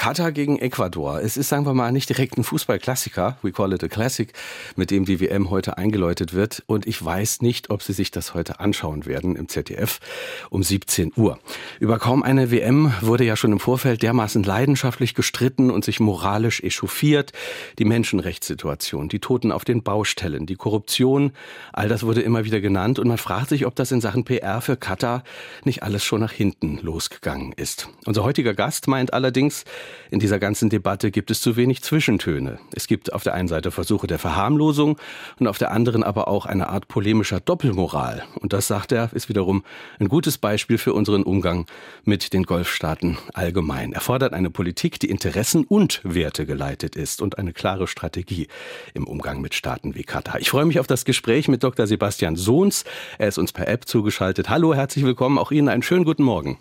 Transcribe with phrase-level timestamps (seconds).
[0.00, 1.20] Katar gegen Ecuador.
[1.20, 4.32] Es ist, sagen wir mal, nicht direkt ein Fußballklassiker, we call it a classic,
[4.74, 6.62] mit dem die WM heute eingeläutet wird.
[6.66, 10.00] Und ich weiß nicht, ob Sie sich das heute anschauen werden im ZDF
[10.48, 11.38] um 17 Uhr.
[11.80, 16.62] Über kaum eine WM wurde ja schon im Vorfeld dermaßen leidenschaftlich gestritten und sich moralisch
[16.62, 17.32] echauffiert.
[17.78, 21.32] Die Menschenrechtssituation, die Toten auf den Baustellen, die Korruption,
[21.74, 22.98] all das wurde immer wieder genannt.
[22.98, 25.24] Und man fragt sich, ob das in Sachen PR für Katar
[25.64, 27.90] nicht alles schon nach hinten losgegangen ist.
[28.06, 29.66] Unser heutiger Gast meint allerdings,
[30.10, 32.58] in dieser ganzen Debatte gibt es zu wenig Zwischentöne.
[32.74, 34.98] Es gibt auf der einen Seite Versuche der Verharmlosung
[35.38, 38.24] und auf der anderen aber auch eine Art polemischer Doppelmoral.
[38.40, 39.64] Und das, sagt er, ist wiederum
[39.98, 41.66] ein gutes Beispiel für unseren Umgang
[42.04, 43.92] mit den Golfstaaten allgemein.
[43.92, 48.48] Er fordert eine Politik, die Interessen und Werte geleitet ist und eine klare Strategie
[48.94, 50.40] im Umgang mit Staaten wie Katar.
[50.40, 51.86] Ich freue mich auf das Gespräch mit Dr.
[51.86, 52.84] Sebastian Sohns.
[53.18, 54.48] Er ist uns per App zugeschaltet.
[54.48, 55.38] Hallo, herzlich willkommen.
[55.38, 56.58] Auch Ihnen einen schönen guten Morgen.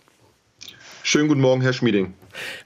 [1.09, 2.13] Schönen guten Morgen, Herr Schmieding.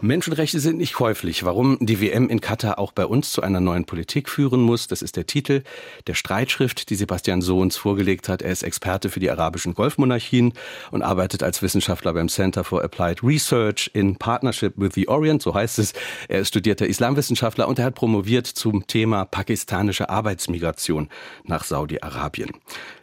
[0.02, 1.46] Menschenrechte sind nicht käuflich.
[1.46, 5.02] Warum die WM in Katar auch bei uns zu einer neuen Politik führen muss, das
[5.02, 5.64] ist der Titel
[6.08, 8.42] der Streitschrift, die Sebastian Sohns vorgelegt hat.
[8.42, 10.52] Er ist Experte für die arabischen Golfmonarchien
[10.92, 15.54] und arbeitet als Wissenschaftler beim Center for Applied Research in Partnership with the Orient, so
[15.54, 15.94] heißt es.
[16.28, 21.08] Er ist studierter Islamwissenschaftler und er hat promoviert zum Thema pakistanische Arbeitsmigration
[21.46, 22.52] nach Saudi-Arabien.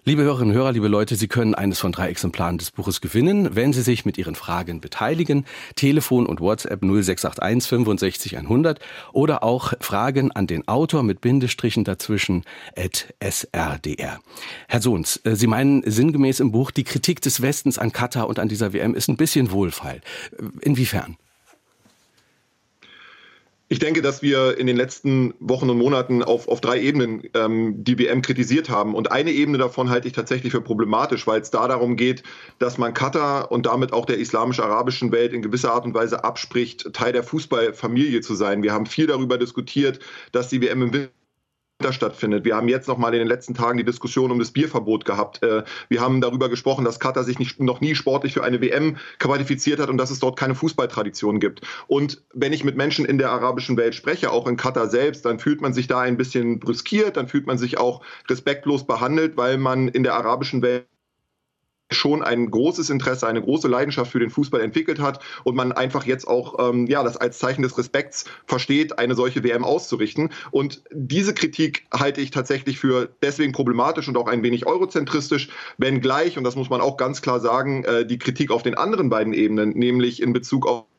[0.05, 3.55] Liebe Hörerinnen und Hörer, liebe Leute, Sie können eines von drei Exemplaren des Buches gewinnen,
[3.55, 5.45] wenn Sie sich mit Ihren Fragen beteiligen.
[5.77, 8.81] Telefon und WhatsApp WhatsApp 0681 65 100
[9.13, 12.45] oder auch Fragen an den Autor mit Bindestrichen dazwischen
[12.77, 14.21] at srdr.
[14.69, 18.39] Herr Sohns, äh, Sie meinen sinngemäß im Buch, die Kritik des Westens an Katar und
[18.39, 20.01] an dieser WM ist ein bisschen wohlfeil.
[20.63, 21.19] Inwiefern?
[23.73, 27.85] Ich denke, dass wir in den letzten Wochen und Monaten auf, auf drei Ebenen ähm,
[27.85, 28.97] die WM kritisiert haben.
[28.97, 32.25] Und eine Ebene davon halte ich tatsächlich für problematisch, weil es da darum geht,
[32.59, 36.93] dass man Katar und damit auch der islamisch-arabischen Welt in gewisser Art und Weise abspricht,
[36.93, 38.65] Teil der Fußballfamilie zu sein.
[38.65, 40.01] Wir haben viel darüber diskutiert,
[40.33, 41.09] dass die WM im
[41.93, 42.45] stattfindet.
[42.45, 45.43] Wir haben jetzt noch mal in den letzten Tagen die Diskussion um das Bierverbot gehabt.
[45.43, 48.97] Äh, wir haben darüber gesprochen, dass Katar sich nicht, noch nie sportlich für eine WM
[49.19, 51.63] qualifiziert hat und dass es dort keine Fußballtradition gibt.
[51.89, 55.39] Und wenn ich mit Menschen in der arabischen Welt spreche, auch in Katar selbst, dann
[55.39, 59.59] fühlt man sich da ein bisschen brüskiert, dann fühlt man sich auch respektlos behandelt, weil
[59.59, 60.87] man in der arabischen Welt
[61.91, 66.05] schon ein großes Interesse, eine große Leidenschaft für den Fußball entwickelt hat und man einfach
[66.07, 70.31] jetzt auch ähm, ja, das als Zeichen des Respekts versteht, eine solche WM auszurichten.
[70.51, 75.49] Und diese Kritik halte ich tatsächlich für deswegen problematisch und auch ein wenig eurozentristisch,
[75.79, 79.11] wenngleich, und das muss man auch ganz klar sagen, äh, die Kritik auf den anderen
[79.11, 80.90] beiden Ebenen, nämlich in Bezug auf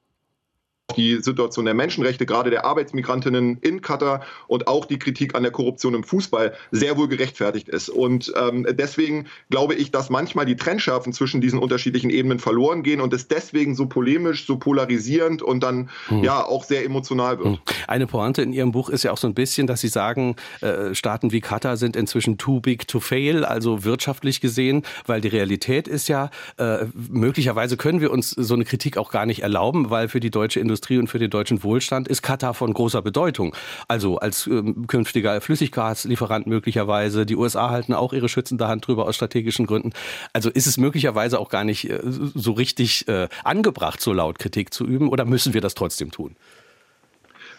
[0.94, 5.52] die Situation der Menschenrechte, gerade der Arbeitsmigrantinnen in Katar und auch die Kritik an der
[5.52, 7.90] Korruption im Fußball sehr wohl gerechtfertigt ist.
[7.90, 13.02] Und ähm, deswegen glaube ich, dass manchmal die Trennschärfen zwischen diesen unterschiedlichen Ebenen verloren gehen
[13.02, 16.24] und es deswegen so polemisch, so polarisierend und dann hm.
[16.24, 17.48] ja auch sehr emotional wird.
[17.48, 17.60] Hm.
[17.88, 20.94] Eine Pointe in Ihrem Buch ist ja auch so ein bisschen, dass Sie sagen, äh,
[20.94, 25.88] Staaten wie Katar sind inzwischen too big to fail, also wirtschaftlich gesehen, weil die Realität
[25.88, 30.10] ist ja, äh, möglicherweise können wir uns so eine Kritik auch gar nicht erlauben, weil
[30.10, 33.56] für die deutsche Industrie Industrie und für den deutschen Wohlstand ist Katar von großer Bedeutung.
[33.88, 37.26] Also als ähm, künftiger Flüssiggaslieferant möglicherweise.
[37.26, 39.94] Die USA halten auch ihre schützende Hand drüber aus strategischen Gründen.
[40.34, 44.74] Also ist es möglicherweise auch gar nicht äh, so richtig äh, angebracht, so laut Kritik
[44.74, 46.36] zu üben oder müssen wir das trotzdem tun?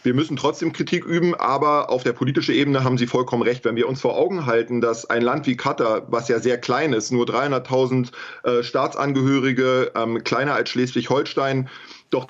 [0.02, 3.64] Wir müssen trotzdem Kritik üben, aber auf der politischen Ebene haben Sie vollkommen recht.
[3.64, 6.92] Wenn wir uns vor Augen halten, dass ein Land wie Katar, was ja sehr klein
[6.92, 8.10] ist, nur 300.000
[8.42, 11.68] äh, Staatsangehörige, ähm, kleiner als Schleswig-Holstein,
[12.10, 12.26] doch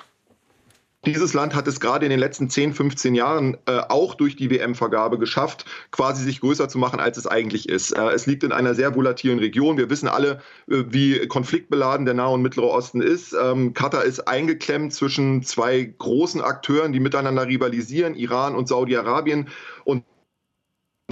[1.05, 4.49] dieses Land hat es gerade in den letzten 10, 15 Jahren äh, auch durch die
[4.49, 7.91] WM-Vergabe geschafft, quasi sich größer zu machen, als es eigentlich ist.
[7.91, 9.77] Äh, es liegt in einer sehr volatilen Region.
[9.77, 13.33] Wir wissen alle, äh, wie konfliktbeladen der Nahe und Mittlere Osten ist.
[13.33, 19.49] Ähm, Katar ist eingeklemmt zwischen zwei großen Akteuren, die miteinander rivalisieren, Iran und Saudi-Arabien.
[19.83, 20.05] Und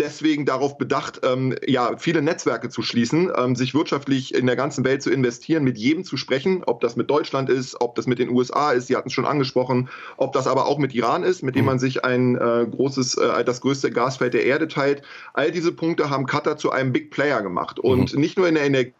[0.02, 4.84] deswegen darauf bedacht, ähm, ja, viele Netzwerke zu schließen, ähm, sich wirtschaftlich in der ganzen
[4.84, 8.20] Welt zu investieren, mit jedem zu sprechen, ob das mit Deutschland ist, ob das mit
[8.20, 11.44] den USA ist, Sie hatten es schon angesprochen, ob das aber auch mit Iran ist,
[11.44, 11.68] mit dem mhm.
[11.68, 15.04] man sich ein äh, großes, äh, das größte Gasfeld der Erde teilt.
[15.34, 17.80] All diese Punkte haben Katar zu einem Big Player gemacht.
[17.80, 18.20] Und mhm.
[18.20, 18.94] nicht nur in der Energie,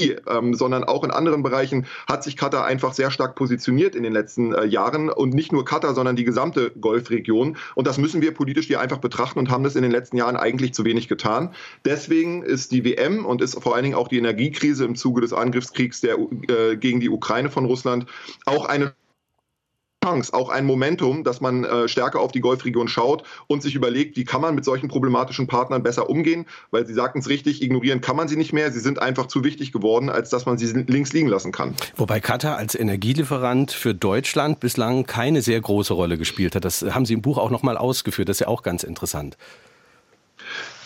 [0.00, 4.12] ähm, sondern auch in anderen Bereichen hat sich Katar einfach sehr stark positioniert in den
[4.12, 7.56] letzten äh, Jahren und nicht nur Katar, sondern die gesamte Golfregion.
[7.74, 10.36] Und das müssen wir politisch hier einfach betrachten und haben das in den letzten Jahren
[10.36, 11.54] eigentlich zu wenig getan.
[11.84, 15.32] Deswegen ist die WM und ist vor allen Dingen auch die Energiekrise im Zuge des
[15.32, 16.18] Angriffskriegs der,
[16.48, 18.06] äh, gegen die Ukraine von Russland
[18.46, 18.92] auch eine
[20.02, 24.16] Chance, auch ein Momentum, dass man äh, stärker auf die Golfregion schaut und sich überlegt,
[24.16, 28.00] wie kann man mit solchen problematischen Partnern besser umgehen, weil Sie sagten es richtig, ignorieren
[28.00, 28.72] kann man sie nicht mehr.
[28.72, 31.74] Sie sind einfach zu wichtig geworden, als dass man sie links liegen lassen kann.
[31.96, 36.64] Wobei Katar als Energielieferant für Deutschland bislang keine sehr große Rolle gespielt hat.
[36.64, 38.30] Das haben Sie im Buch auch noch mal ausgeführt.
[38.30, 39.36] Das ist ja auch ganz interessant.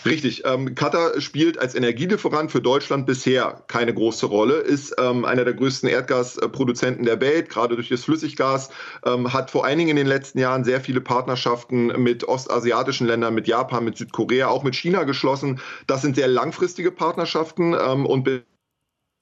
[0.05, 0.43] Richtig.
[0.45, 5.55] Ähm, Katar spielt als Energielieferant für Deutschland bisher keine große Rolle, ist ähm, einer der
[5.55, 8.69] größten Erdgasproduzenten der Welt, gerade durch das Flüssiggas,
[9.03, 13.33] ähm, hat vor allen Dingen in den letzten Jahren sehr viele Partnerschaften mit ostasiatischen Ländern,
[13.33, 15.59] mit Japan, mit Südkorea, auch mit China geschlossen.
[15.87, 18.23] Das sind sehr langfristige Partnerschaften ähm, und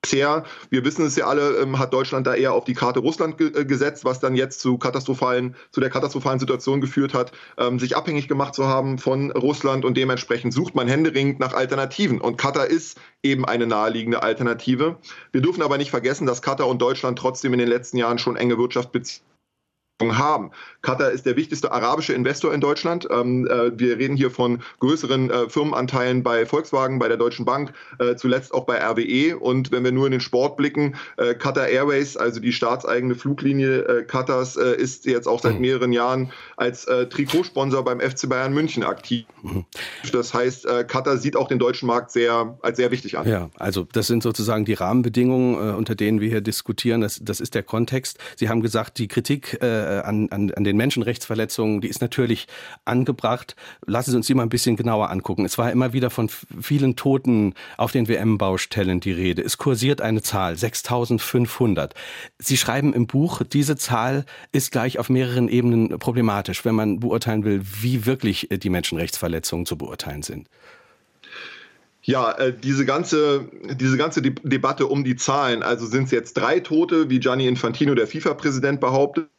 [0.03, 3.37] Bisher, wir wissen es ja alle, ähm, hat Deutschland da eher auf die Karte Russland
[3.37, 7.79] ge äh, gesetzt, was dann jetzt zu katastrophalen, zu der katastrophalen Situation geführt hat, ähm,
[7.79, 12.19] sich abhängig gemacht zu haben von Russland und dementsprechend sucht man händeringend nach Alternativen.
[12.19, 14.97] Und Katar ist eben eine naheliegende Alternative.
[15.31, 18.35] Wir dürfen aber nicht vergessen, dass Katar und Deutschland trotzdem in den letzten Jahren schon
[18.35, 19.32] enge Wirtschaftsbeziehungen
[20.01, 20.51] haben.
[20.81, 23.07] Katar ist der wichtigste arabische Investor in Deutschland.
[23.09, 27.73] Ähm, äh, wir reden hier von größeren äh, Firmenanteilen bei Volkswagen, bei der Deutschen Bank,
[27.99, 29.37] äh, zuletzt auch bei RWE.
[29.37, 33.79] Und wenn wir nur in den Sport blicken, äh, Qatar Airways, also die staatseigene Fluglinie
[33.79, 35.61] äh, Katars, äh, ist jetzt auch seit mhm.
[35.61, 39.25] mehreren Jahren als Trikotsponsor beim FC Bayern München aktiv.
[39.41, 39.65] Mhm.
[40.11, 43.27] Das heißt, Katar sieht auch den deutschen Markt sehr als sehr wichtig an.
[43.27, 47.01] Ja, also das sind sozusagen die Rahmenbedingungen, unter denen wir hier diskutieren.
[47.01, 48.17] Das, das ist der Kontext.
[48.35, 49.57] Sie haben gesagt, die Kritik
[50.01, 52.47] an, an, an den Menschenrechtsverletzungen, die ist natürlich
[52.85, 53.55] angebracht.
[53.85, 55.45] Lassen Sie uns die mal ein bisschen genauer angucken.
[55.45, 56.29] Es war immer wieder von
[56.61, 59.41] vielen Toten auf den WM-Baustellen die Rede.
[59.41, 61.93] Es kursiert eine Zahl, 6500.
[62.39, 67.43] Sie schreiben im Buch, diese Zahl ist gleich auf mehreren Ebenen problematisch, wenn man beurteilen
[67.43, 70.47] will, wie wirklich die Menschenrechtsverletzungen zu beurteilen sind.
[72.05, 76.33] Ja, äh, diese ganze, diese ganze De Debatte um die Zahlen, also sind es jetzt
[76.33, 79.29] drei Tote, wie Gianni Infantino, der FIFA-Präsident, behauptet,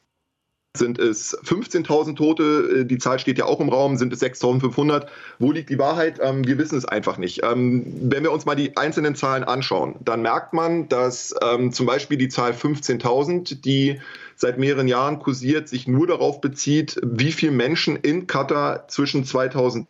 [0.76, 5.06] sind es 15.000 Tote, äh, die Zahl steht ja auch im Raum, sind es 6.500.
[5.38, 6.18] Wo liegt die Wahrheit?
[6.20, 7.42] Ähm, wir wissen es einfach nicht.
[7.44, 11.86] Ähm, wenn wir uns mal die einzelnen Zahlen anschauen, dann merkt man, dass ähm, zum
[11.86, 14.00] Beispiel die Zahl 15.000, die
[14.34, 19.86] seit mehreren Jahren kursiert, sich nur darauf bezieht, wie viele Menschen in Katar zwischen 2000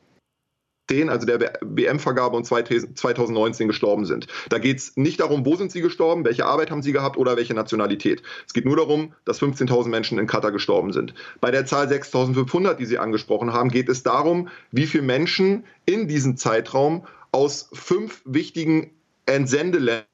[0.91, 4.27] also der WM-Vergabe und 2019 gestorben sind.
[4.51, 7.37] Da geht es nicht darum, wo sind sie gestorben, welche Arbeit haben sie gehabt oder
[7.37, 8.23] welche Nationalität.
[8.47, 11.15] Es geht nur darum, dass 15.000 Menschen in Katar gestorben sind.
[11.41, 16.07] Bei der Zahl 6.500, die Sie angesprochen haben, geht es darum, wie viele Menschen in
[16.07, 18.91] diesem Zeitraum aus fünf wichtigen
[19.27, 20.05] Entsendeländern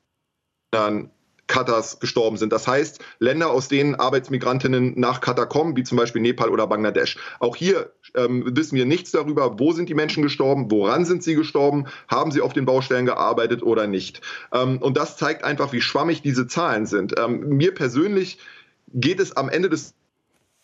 [1.51, 2.53] Katars gestorben sind.
[2.53, 7.19] Das heißt, Länder, aus denen Arbeitsmigrantinnen nach Katar kommen, wie zum Beispiel Nepal oder Bangladesch.
[7.41, 11.35] Auch hier ähm, wissen wir nichts darüber, wo sind die Menschen gestorben, woran sind sie
[11.35, 14.21] gestorben, haben sie auf den Baustellen gearbeitet oder nicht.
[14.53, 17.19] Ähm, und das zeigt einfach, wie schwammig diese Zahlen sind.
[17.19, 18.39] Ähm, mir persönlich
[18.93, 19.95] geht es am Ende des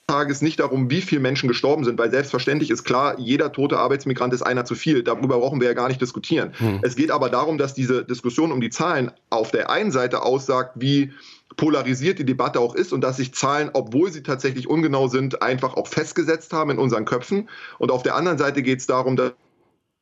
[0.08, 4.32] Tages nicht darum, wie viele Menschen gestorben sind, weil selbstverständlich ist klar, jeder tote Arbeitsmigrant
[4.32, 5.03] ist einer zu viel.
[5.03, 6.53] Darüber brauchen wir ja gar nicht diskutieren.
[6.58, 6.79] Hm.
[6.82, 10.75] Es geht aber darum, dass diese Diskussion um die Zahlen auf der einen Seite aussagt,
[10.76, 11.12] wie
[11.56, 15.75] polarisiert die Debatte auch ist und dass sich Zahlen, obwohl sie tatsächlich ungenau sind, einfach
[15.75, 17.49] auch festgesetzt haben in unseren Köpfen.
[17.79, 19.32] Und auf der anderen Seite geht es darum, dass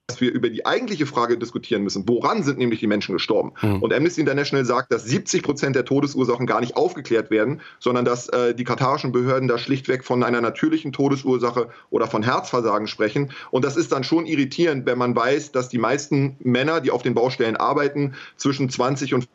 [0.06, 2.06] dass wir über die eigentliche Frage diskutieren müssen.
[2.06, 3.52] Woran sind nämlich die Menschen gestorben?
[3.62, 3.82] Mhm.
[3.82, 8.28] Und Amnesty International sagt, dass 70 Prozent der Todesursachen gar nicht aufgeklärt werden, sondern dass
[8.28, 13.32] äh, die katarischen Behörden da schlichtweg von einer natürlichen Todesursache oder von Herzversagen sprechen.
[13.50, 17.02] Und das ist dann schon irritierend, wenn man weiß, dass die meisten Männer, die auf
[17.02, 19.26] den Baustellen arbeiten, zwischen 20 und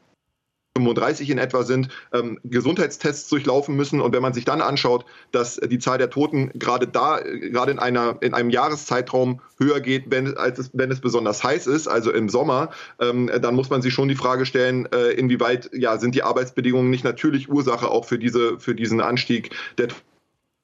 [0.77, 4.01] 35 in etwa sind, ähm, Gesundheitstests durchlaufen müssen.
[4.01, 7.79] Und wenn man sich dann anschaut, dass die Zahl der Toten gerade da, gerade in,
[7.79, 12.11] einer, in einem Jahreszeitraum höher geht, wenn, als es, wenn es besonders heiß ist, also
[12.11, 16.15] im Sommer, ähm, dann muss man sich schon die Frage stellen, äh, inwieweit ja, sind
[16.15, 20.08] die Arbeitsbedingungen nicht natürlich Ursache auch für, diese, für diesen Anstieg der Toten.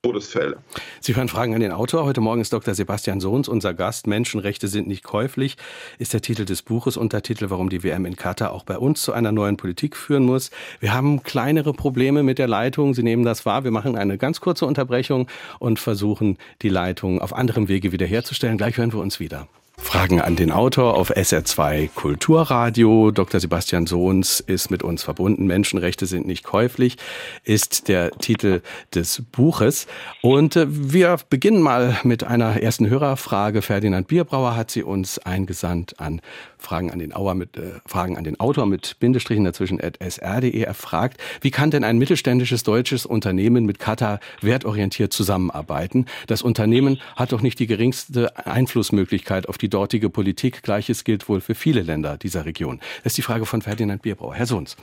[0.05, 0.57] Todesfälle.
[0.99, 2.05] Sie hören Fragen an den Autor.
[2.05, 2.75] Heute Morgen ist Dr.
[2.75, 4.05] Sebastian Sohns unser Gast.
[4.05, 5.57] Menschenrechte sind nicht käuflich,
[5.97, 9.13] ist der Titel des Buches, Untertitel, warum die WM in Katar auch bei uns zu
[9.13, 10.51] einer neuen Politik führen muss.
[10.79, 12.93] Wir haben kleinere Probleme mit der Leitung.
[12.93, 13.63] Sie nehmen das wahr.
[13.63, 18.59] Wir machen eine ganz kurze Unterbrechung und versuchen, die Leitung auf anderem Wege wiederherzustellen.
[18.59, 19.47] Gleich hören wir uns wieder.
[19.85, 23.11] Fragen an den Autor auf SR2 Kulturradio.
[23.11, 23.39] Dr.
[23.39, 25.45] Sebastian Sohns ist mit uns verbunden.
[25.45, 26.97] Menschenrechte sind nicht käuflich,
[27.43, 28.61] ist der Titel
[28.95, 29.85] des Buches.
[30.21, 33.61] Und äh, wir beginnen mal mit einer ersten Hörerfrage.
[33.61, 36.19] Ferdinand Bierbrauer hat sie uns eingesandt an
[36.65, 40.59] Fragen an den, Auer mit, äh, Fragen an den Autor mit Bindestrichen dazwischen at sr.de.
[40.59, 46.05] Er fragt, wie kann denn ein mittelständisches deutsches Unternehmen mit Katar wertorientiert zusammenarbeiten?
[46.27, 50.63] Das Unternehmen hat doch nicht die geringste Einflussmöglichkeit auf die dortige Politik.
[50.63, 52.79] Gleiches gilt wohl für viele Länder dieser Region.
[53.03, 54.35] Das ist die Frage von Ferdinand Bierbrauer.
[54.35, 54.75] Herr Sohns.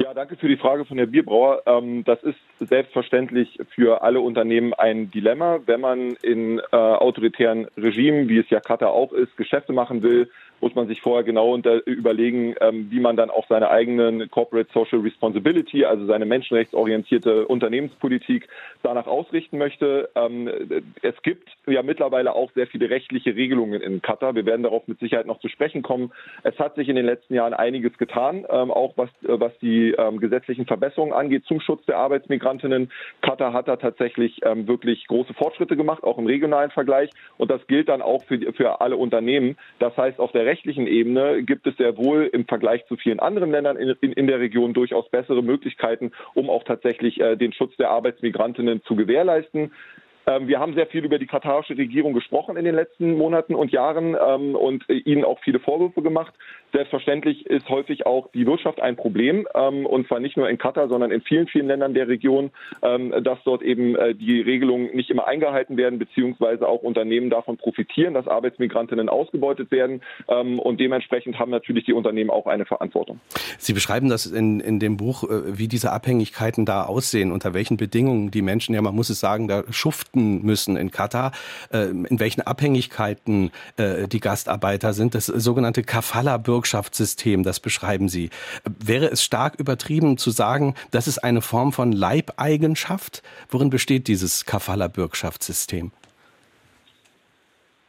[0.00, 1.62] Ja, danke für die Frage von Herrn Bierbrauer.
[1.66, 5.60] Ähm, das ist selbstverständlich für alle Unternehmen ein Dilemma.
[5.66, 10.30] Wenn man in äh, autoritären Regimen, wie es ja Katar auch ist, Geschäfte machen will,
[10.60, 14.70] muss man sich vorher genau unter, überlegen, ähm, wie man dann auch seine eigenen Corporate
[14.72, 18.48] Social Responsibility, also seine menschenrechtsorientierte Unternehmenspolitik
[18.82, 20.10] danach ausrichten möchte.
[20.14, 20.50] Ähm,
[21.02, 24.34] es gibt ja mittlerweile auch sehr viele rechtliche Regelungen in Katar.
[24.34, 26.12] Wir werden darauf mit Sicherheit noch zu sprechen kommen.
[26.42, 30.20] Es hat sich in den letzten Jahren einiges getan, ähm, auch was, was die ähm,
[30.20, 32.90] gesetzlichen Verbesserungen angeht zum Schutz der Arbeitsmigrantinnen.
[33.22, 37.10] Katar hat da tatsächlich wirklich große Fortschritte gemacht, auch im regionalen Vergleich.
[37.38, 39.56] Und das gilt dann auch für, für alle Unternehmen.
[39.78, 43.50] Das heißt, auf der rechtlichen Ebene gibt es sehr wohl im Vergleich zu vielen anderen
[43.50, 47.76] Ländern in, in, in der Region durchaus bessere Möglichkeiten, um auch tatsächlich äh, den Schutz
[47.76, 49.72] der Arbeitsmigrantinnen zu gewährleisten.
[50.26, 53.72] Ähm, wir haben sehr viel über die katarische Regierung gesprochen in den letzten Monaten und
[53.72, 56.34] Jahren ähm, und äh, ihnen auch viele Vorwürfe gemacht.
[56.72, 60.88] Selbstverständlich ist häufig auch die Wirtschaft ein Problem ähm, und zwar nicht nur in Katar,
[60.88, 62.50] sondern in vielen, vielen Ländern der Region,
[62.80, 68.14] dass dort eben äh, die Regelungen nicht immer eingehalten werden, beziehungsweise auch Unternehmen davon profitieren,
[68.14, 73.20] dass Arbeitsmigrantinnen ausgebeutet werden und dementsprechend haben natürlich die Unternehmen auch eine Verantwortung.
[73.58, 77.76] Sie beschreiben das in, in dem Buch, äh, wie diese Abhängigkeiten da aussehen, unter welchen
[77.76, 81.32] Bedingungen die Menschen, ja man muss es sagen, da schuften achten müssen in Katar,
[81.72, 85.14] äh, in welchen Abhängigkeiten äh, die Gastarbeiter sind.
[85.14, 88.30] Das sogenannte Kafala-Bürgschaftssystem, das beschreiben Sie.
[88.64, 93.22] Wäre es stark übertrieben zu sagen, das ist eine Form von Leibeigenschaft?
[93.48, 95.92] Worin besteht dieses Kafala-Bürgschaftssystem?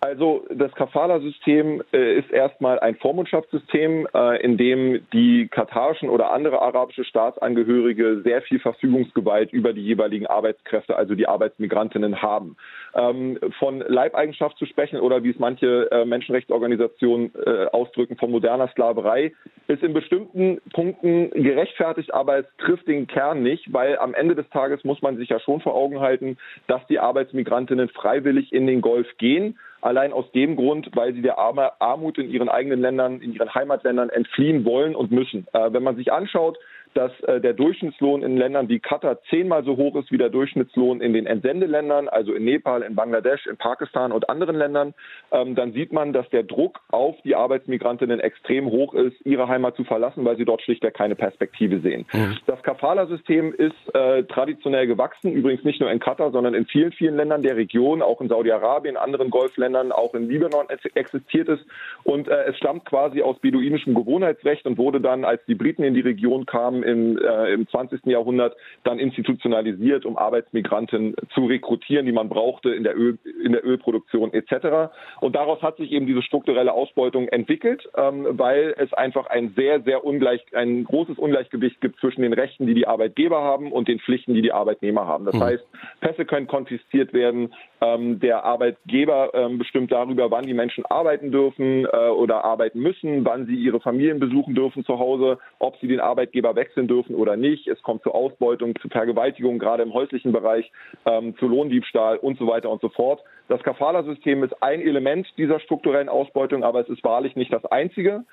[0.03, 6.59] Also das Kafala-System äh, ist erstmal ein Vormundschaftssystem, äh, in dem die katarischen oder andere
[6.59, 12.57] arabische Staatsangehörige sehr viel Verfügungsgewalt über die jeweiligen Arbeitskräfte, also die Arbeitsmigrantinnen haben.
[12.95, 18.69] Ähm, von Leibeigenschaft zu sprechen oder wie es manche äh, Menschenrechtsorganisationen äh, ausdrücken, von moderner
[18.69, 19.33] Sklaverei,
[19.67, 24.49] ist in bestimmten Punkten gerechtfertigt, aber es trifft den Kern nicht, weil am Ende des
[24.49, 28.81] Tages muss man sich ja schon vor Augen halten, dass die Arbeitsmigrantinnen freiwillig in den
[28.81, 33.33] Golf gehen Allein aus dem Grund, weil sie der Armut in ihren eigenen Ländern, in
[33.33, 35.47] ihren Heimatländern entfliehen wollen und müssen.
[35.53, 36.57] Äh, wenn man sich anschaut,
[36.93, 41.01] dass äh, der Durchschnittslohn in Ländern wie Katar zehnmal so hoch ist wie der Durchschnittslohn
[41.01, 44.93] in den Entsendeländern, also in Nepal, in Bangladesch, in Pakistan und anderen Ländern,
[45.31, 49.75] ähm, dann sieht man, dass der Druck auf die Arbeitsmigrantinnen extrem hoch ist, ihre Heimat
[49.75, 52.05] zu verlassen, weil sie dort schlichtweg keine Perspektive sehen.
[52.13, 52.37] Mhm.
[52.45, 57.15] Das Kafala-System ist äh, traditionell gewachsen, übrigens nicht nur in Katar, sondern in vielen, vielen
[57.15, 61.59] Ländern der Region, auch in Saudi-Arabien, anderen Golfländern, auch in Libanon existiert es.
[62.03, 65.93] Und äh, es stammt quasi aus beduinischem Gewohnheitsrecht und wurde dann, als die Briten in
[65.93, 68.05] die Region kamen, im, äh, im 20.
[68.05, 73.65] Jahrhundert dann institutionalisiert, um Arbeitsmigranten zu rekrutieren, die man brauchte in der, Öl, in der
[73.65, 74.91] Ölproduktion etc.
[75.19, 79.81] Und daraus hat sich eben diese strukturelle Ausbeutung entwickelt, ähm, weil es einfach ein sehr,
[79.81, 83.99] sehr ungleich, ein großes Ungleichgewicht gibt zwischen den Rechten, die die Arbeitgeber haben und den
[83.99, 85.25] Pflichten, die die Arbeitnehmer haben.
[85.25, 85.43] Das mhm.
[85.43, 85.65] heißt,
[85.99, 91.85] Pässe können konfisziert werden, ähm, der Arbeitgeber ähm, bestimmt darüber, wann die Menschen arbeiten dürfen
[91.85, 95.99] äh, oder arbeiten müssen, wann sie ihre Familien besuchen dürfen zu Hause, ob sie den
[95.99, 97.67] Arbeitgeber wechseln dürfen oder nicht.
[97.67, 100.71] Es kommt zu Ausbeutung, zu Vergewaltigung, gerade im häuslichen Bereich,
[101.05, 103.23] ähm, zu Lohndiebstahl und so weiter und so fort.
[103.47, 108.23] Das Kafala-System ist ein Element dieser strukturellen Ausbeutung, aber es ist wahrlich nicht das einzige.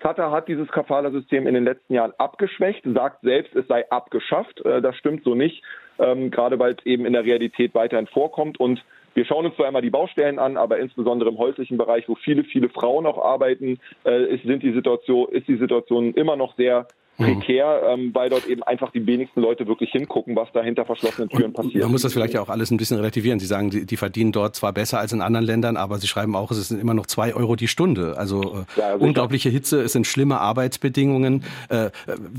[0.00, 4.64] Katar hat dieses Kafala-System in den letzten Jahren abgeschwächt, sagt selbst, es sei abgeschafft.
[4.64, 5.62] Äh, das stimmt so nicht
[5.98, 8.58] ähm, gerade weil es eben in der Realität weiterhin vorkommt.
[8.58, 8.84] Und
[9.14, 12.44] wir schauen uns zwar einmal die Baustellen an, aber insbesondere im häuslichen Bereich, wo viele,
[12.44, 16.86] viele Frauen auch arbeiten, äh, ist, sind die Situation, ist die Situation immer noch sehr.
[17.16, 21.28] Prekär, ähm, weil dort eben einfach die wenigsten Leute wirklich hingucken, was da hinter verschlossenen
[21.28, 21.82] Türen passiert.
[21.82, 23.38] Man muss das vielleicht ja auch alles ein bisschen relativieren.
[23.38, 26.34] Sie sagen, die, die, verdienen dort zwar besser als in anderen Ländern, aber Sie schreiben
[26.34, 28.16] auch, es sind immer noch zwei Euro die Stunde.
[28.16, 31.44] Also äh, ja, unglaubliche Hitze, es sind schlimme Arbeitsbedingungen.
[31.68, 31.90] Äh,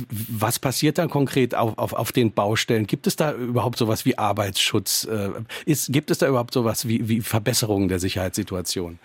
[0.07, 2.87] was passiert dann konkret auf, auf, auf den Baustellen?
[2.87, 5.05] Gibt es da überhaupt sowas wie Arbeitsschutz?
[5.05, 5.29] Äh,
[5.65, 8.99] ist, gibt es da überhaupt sowas wie, wie Verbesserungen der Sicherheitssituation?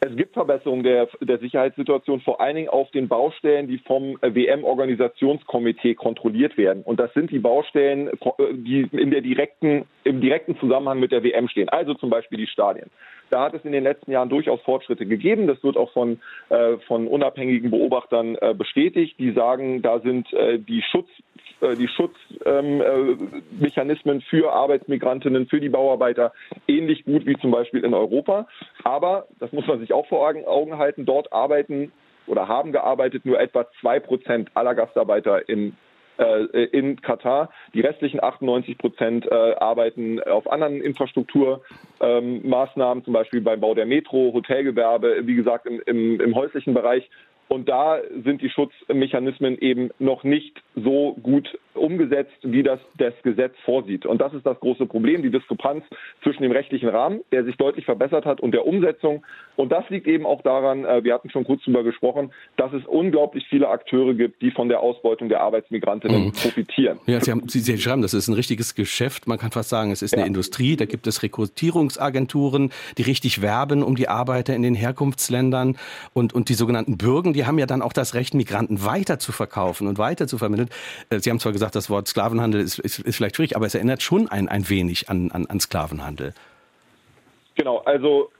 [0.00, 5.94] Es gibt Verbesserungen der, der Sicherheitssituation, vor allen Dingen auf den Baustellen, die vom WM-Organisationskomitee
[5.94, 6.84] kontrolliert werden.
[6.84, 8.10] Und das sind die Baustellen,
[8.52, 11.68] die in der direkten, im direkten Zusammenhang mit der WM stehen.
[11.68, 12.90] Also zum Beispiel die Stadien.
[13.30, 15.46] Da hat es in den letzten Jahren durchaus Fortschritte gegeben.
[15.48, 19.18] Das wird auch von, äh, von unabhängigen Beobachtern äh, bestätigt.
[19.18, 21.08] Die sagen, da sind äh, die Schutz
[21.60, 26.32] die Schutzmechanismen ähm, äh, für Arbeitsmigrantinnen, für die Bauarbeiter
[26.66, 28.46] ähnlich gut wie zum Beispiel in Europa.
[28.84, 31.92] Aber, das muss man sich auch vor Augen halten, dort arbeiten
[32.26, 35.76] oder haben gearbeitet nur etwa zwei Prozent aller Gastarbeiter in
[36.18, 37.50] äh, in Katar.
[37.74, 43.86] Die restlichen 98 Prozent äh, arbeiten auf anderen Infrastrukturmaßnahmen, ähm, zum Beispiel beim Bau der
[43.86, 47.08] Metro, Hotelgewerbe, wie gesagt im, im, im häuslichen Bereich.
[47.48, 53.54] Und da sind die Schutzmechanismen eben noch nicht so gut umgesetzt, wie das das Gesetz
[53.64, 54.04] vorsieht.
[54.04, 55.84] Und das ist das große Problem, die Diskrepanz
[56.22, 59.24] zwischen dem rechtlichen Rahmen, der sich deutlich verbessert hat, und der Umsetzung.
[59.56, 62.84] Und das liegt eben auch daran, äh, wir hatten schon kurz darüber gesprochen, dass es
[62.86, 66.32] unglaublich viele Akteure gibt, die von der Ausbeutung der Arbeitsmigrantinnen mhm.
[66.32, 66.98] profitieren.
[67.06, 69.26] Ja, Sie, haben, Sie, Sie schreiben, das ist ein richtiges Geschäft.
[69.26, 70.26] Man kann fast sagen, es ist eine ja.
[70.26, 70.76] Industrie.
[70.76, 75.76] Da gibt es Rekrutierungsagenturen, die richtig werben um die Arbeiter in den Herkunftsländern
[76.12, 79.30] und, und die sogenannten Bürgen, die haben ja dann auch das Recht, Migranten weiter zu
[79.30, 80.68] verkaufen und weiter zu vermitteln.
[81.08, 83.76] Äh, Sie haben zwar gesagt, das Wort Sklavenhandel ist, ist, ist vielleicht schwierig, aber es
[83.76, 86.34] erinnert schon ein, ein wenig an, an, an Sklavenhandel.
[87.54, 88.32] Genau, also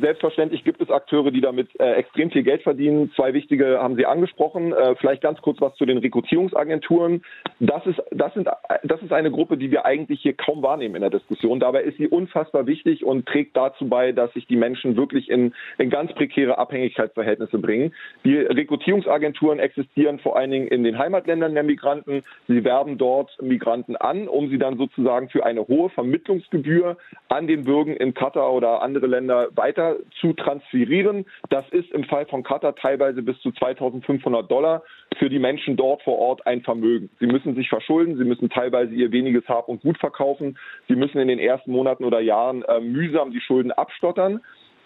[0.00, 3.12] Selbstverständlich gibt es Akteure, die damit äh, extrem viel Geld verdienen.
[3.14, 4.72] Zwei wichtige haben Sie angesprochen.
[4.72, 7.22] Äh, vielleicht ganz kurz was zu den Rekrutierungsagenturen.
[7.60, 8.48] Das ist, das, sind,
[8.82, 11.60] das ist eine Gruppe, die wir eigentlich hier kaum wahrnehmen in der Diskussion.
[11.60, 15.54] Dabei ist sie unfassbar wichtig und trägt dazu bei, dass sich die Menschen wirklich in,
[15.78, 17.94] in ganz prekäre Abhängigkeitsverhältnisse bringen.
[18.24, 22.24] Die Rekrutierungsagenturen existieren vor allen Dingen in den Heimatländern der Migranten.
[22.48, 26.96] Sie werben dort Migranten an, um sie dann sozusagen für eine hohe Vermittlungsgebühr
[27.28, 31.26] an den Bürgen in Katar oder andere Länder weiter weiter zu transferieren.
[31.50, 34.82] Das ist im Fall von Katar teilweise bis zu 2500 Dollar
[35.18, 37.10] für die Menschen dort vor Ort ein Vermögen.
[37.20, 41.18] Sie müssen sich verschulden, sie müssen teilweise ihr weniges Hab und Gut verkaufen, sie müssen
[41.18, 44.40] in den ersten Monaten oder Jahren äh, mühsam die Schulden abstottern.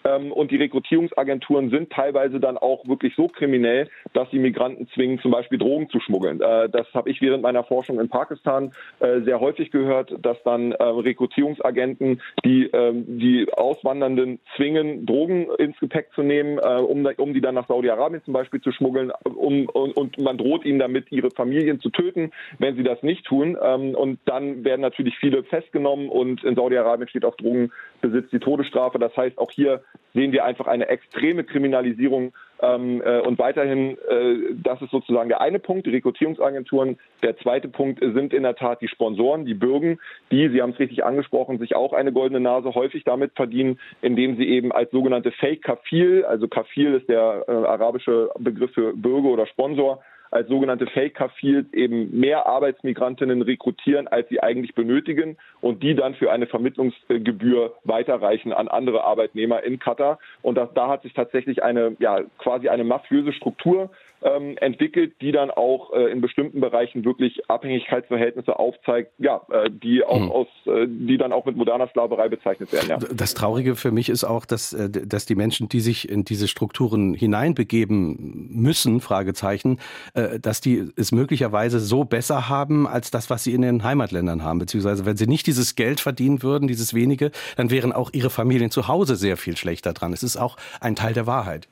[0.05, 5.19] Ähm, und die Rekrutierungsagenturen sind teilweise dann auch wirklich so kriminell, dass sie Migranten zwingen,
[5.19, 6.41] zum Beispiel Drogen zu schmuggeln.
[6.41, 10.71] Äh, das habe ich während meiner Forschung in Pakistan äh, sehr häufig gehört, dass dann
[10.71, 17.41] äh, Rekrutierungsagenten die, ähm, die Auswandernden zwingen, Drogen ins Gepäck zu nehmen, um, um die
[17.41, 19.11] dann nach Saudi-Arabien zum Beispiel zu schmuggeln.
[19.23, 23.25] Um, und, und, man droht ihnen damit, ihre Familien zu töten, wenn sie das nicht
[23.25, 23.57] tun.
[23.61, 28.99] Ähm, und dann werden natürlich viele festgenommen und in Saudi-Arabien steht auf Drogenbesitz die Todesstrafe.
[28.99, 29.81] Das heißt, auch hier
[30.13, 35.41] sehen wir einfach eine extreme Kriminalisierung ähm, äh, und weiterhin, äh, das ist sozusagen der
[35.41, 36.97] eine Punkt, die Rekrutierungsagenturen.
[37.23, 39.99] Der zweite Punkt sind in der Tat die Sponsoren, die Bürgen,
[40.31, 44.35] die, Sie haben es richtig angesprochen, sich auch eine goldene Nase häufig damit verdienen, indem
[44.35, 49.29] sie eben als sogenannte Fake Kafil, also Kafil ist der äh, arabische Begriff für Bürger
[49.29, 55.95] oder Sponsor, als sogenannte Fake-Kafils eben mehr Arbeitsmigrantinnen rekrutieren, als sie eigentlich benötigen und die
[55.95, 60.19] dann für eine Vermittlungsgebühr weiterreichen an andere Arbeitnehmer in Katar.
[60.41, 63.89] Und das, da hat sich tatsächlich eine, ja, quasi eine mafiöse Struktur
[64.21, 70.03] ähm, entwickelt, die dann auch äh, in bestimmten Bereichen wirklich Abhängigkeitsverhältnisse aufzeigt, ja, äh, die
[70.03, 70.31] auch mhm.
[70.31, 72.89] aus, äh, die dann auch mit moderner Sklaverei bezeichnet werden.
[72.89, 72.97] Ja.
[72.97, 76.47] Das Traurige für mich ist auch, dass, äh, dass die Menschen, die sich in diese
[76.47, 79.79] Strukturen hineinbegeben müssen, Fragezeichen,
[80.13, 84.43] äh, dass die es möglicherweise so besser haben als das, was sie in den Heimatländern
[84.43, 84.59] haben.
[84.59, 88.71] Beziehungsweise wenn sie nicht dieses Geld verdienen würden, dieses wenige, dann wären auch ihre Familien
[88.71, 90.13] zu Hause sehr viel schlechter dran.
[90.13, 91.67] Es ist auch ein Teil der Wahrheit.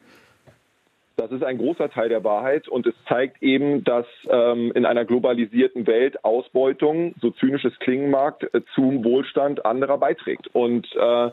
[1.17, 5.03] Das ist ein großer Teil der Wahrheit und es zeigt eben, dass ähm, in einer
[5.03, 10.47] globalisierten Welt Ausbeutung, so zynisch es klingen mag, äh, zum Wohlstand anderer beiträgt.
[10.53, 11.31] Und äh,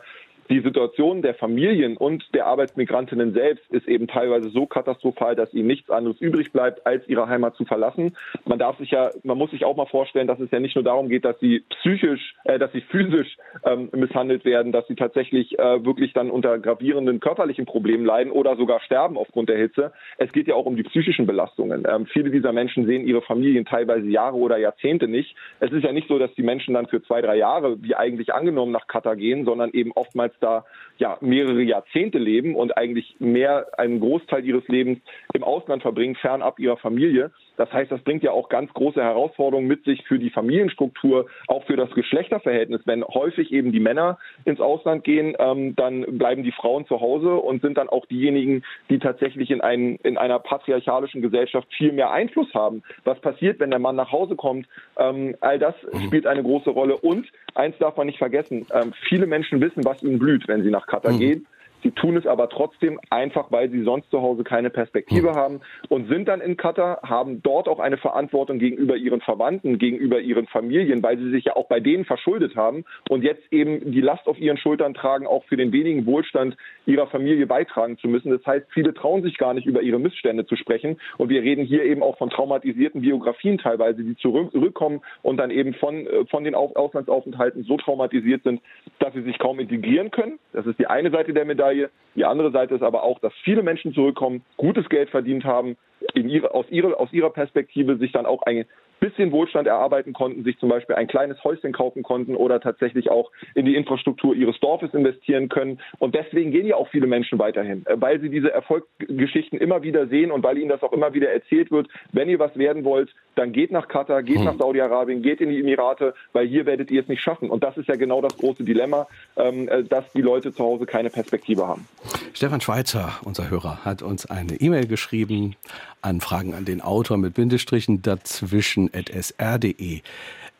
[0.50, 5.66] die Situation der Familien und der Arbeitsmigrantinnen selbst ist eben teilweise so katastrophal, dass ihnen
[5.66, 8.16] nichts anderes übrig bleibt, als ihre Heimat zu verlassen.
[8.44, 10.84] Man darf sich ja, man muss sich auch mal vorstellen, dass es ja nicht nur
[10.84, 15.58] darum geht, dass sie psychisch, äh, dass sie physisch ähm, misshandelt werden, dass sie tatsächlich
[15.58, 19.92] äh, wirklich dann unter gravierenden körperlichen Problemen leiden oder sogar sterben aufgrund der Hitze.
[20.18, 21.84] Es geht ja auch um die psychischen Belastungen.
[21.88, 25.34] Ähm, viele dieser Menschen sehen ihre Familien teilweise Jahre oder Jahrzehnte nicht.
[25.60, 28.34] Es ist ja nicht so, dass die Menschen dann für zwei, drei Jahre, wie eigentlich
[28.34, 30.64] angenommen, nach Katar gehen, sondern eben oftmals da
[30.98, 35.00] ja mehrere Jahrzehnte leben und eigentlich mehr einen Großteil ihres Lebens
[35.32, 37.30] im Ausland verbringen, fernab ihrer Familie.
[37.56, 41.64] Das heißt, das bringt ja auch ganz große Herausforderungen mit sich für die Familienstruktur, auch
[41.64, 42.82] für das Geschlechterverhältnis.
[42.84, 47.34] Wenn häufig eben die Männer ins Ausland gehen, ähm, dann bleiben die Frauen zu Hause
[47.36, 52.10] und sind dann auch diejenigen, die tatsächlich in, ein, in einer patriarchalischen Gesellschaft viel mehr
[52.10, 52.82] Einfluss haben.
[53.04, 54.66] Was passiert, wenn der Mann nach Hause kommt?
[54.98, 56.00] Ähm, all das mhm.
[56.06, 56.96] spielt eine große Rolle.
[56.96, 60.70] Und eins darf man nicht vergessen, ähm, viele Menschen wissen, was ihnen blüht, wenn sie
[60.70, 61.18] nach Katar mhm.
[61.18, 61.46] gehen.
[61.84, 65.34] Sie tun es aber trotzdem einfach, weil sie sonst zu Hause keine Perspektive mhm.
[65.34, 70.18] haben und sind dann in Katar, haben dort auch eine Verantwortung gegenüber ihren Verwandten, gegenüber
[70.18, 74.00] ihren Familien, weil sie sich ja auch bei denen verschuldet haben und jetzt eben die
[74.00, 78.30] Last auf ihren Schultern tragen, auch für den wenigen Wohlstand ihrer Familie beitragen zu müssen.
[78.30, 81.66] Das heißt, viele trauen sich gar nicht über ihre Missstände zu sprechen und wir reden
[81.66, 86.44] hier eben auch von traumatisierten Biografien teilweise, die zurückkommen und dann eben von, äh, von
[86.44, 88.62] den Auslandsaufenthalten so traumatisiert sind,
[89.00, 90.38] dass sie sich kaum integrieren können.
[90.54, 91.73] Das ist die eine Seite der Medaille.
[91.74, 91.90] Medaille.
[92.14, 95.76] Die andere Seite ist aber auch, dass viele Menschen zurückkommen, gutes Geld verdient haben,
[96.14, 98.66] ihre, aus, ihrer, aus ihrer Perspektive sich dann auch ein,
[99.00, 103.30] bisschen Wohlstand erarbeiten konnten, sich zum Beispiel ein kleines Häuschen kaufen konnten oder tatsächlich auch
[103.54, 105.80] in die Infrastruktur ihres Dorfes investieren können.
[105.98, 110.06] Und deswegen gehen ja auch viele Menschen weiterhin, äh, weil sie diese Erfolgsgeschichten immer wieder
[110.06, 113.14] sehen und weil ihnen das auch immer wieder erzählt wird, wenn ihr was werden wollt,
[113.34, 114.44] dann geht nach Katar, geht hm.
[114.44, 117.50] nach Saudi-Arabien, geht in die Emirate, weil hier werdet ihr es nicht schaffen.
[117.50, 120.86] Und das ist ja genau das große Dilemma, ähm, äh, dass die Leute zu Hause
[120.86, 121.86] keine Perspektive haben.
[122.32, 125.56] Stefan Schweitzer, unser Hörer, hat uns eine E-Mail geschrieben
[126.04, 130.02] an Fragen an den Autor mit Bindestrichen dazwischen sr.de.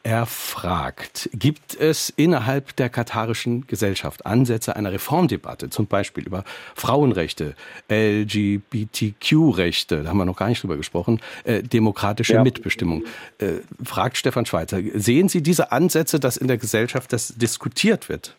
[0.06, 7.54] Er fragt, gibt es innerhalb der katarischen Gesellschaft Ansätze einer Reformdebatte, zum Beispiel über Frauenrechte,
[7.90, 12.42] LGBTQ-Rechte, da haben wir noch gar nicht drüber gesprochen, äh, demokratische ja.
[12.42, 13.04] Mitbestimmung?
[13.38, 14.82] Äh, fragt Stefan Schweitzer.
[14.92, 18.36] Sehen Sie diese Ansätze, dass in der Gesellschaft das diskutiert wird?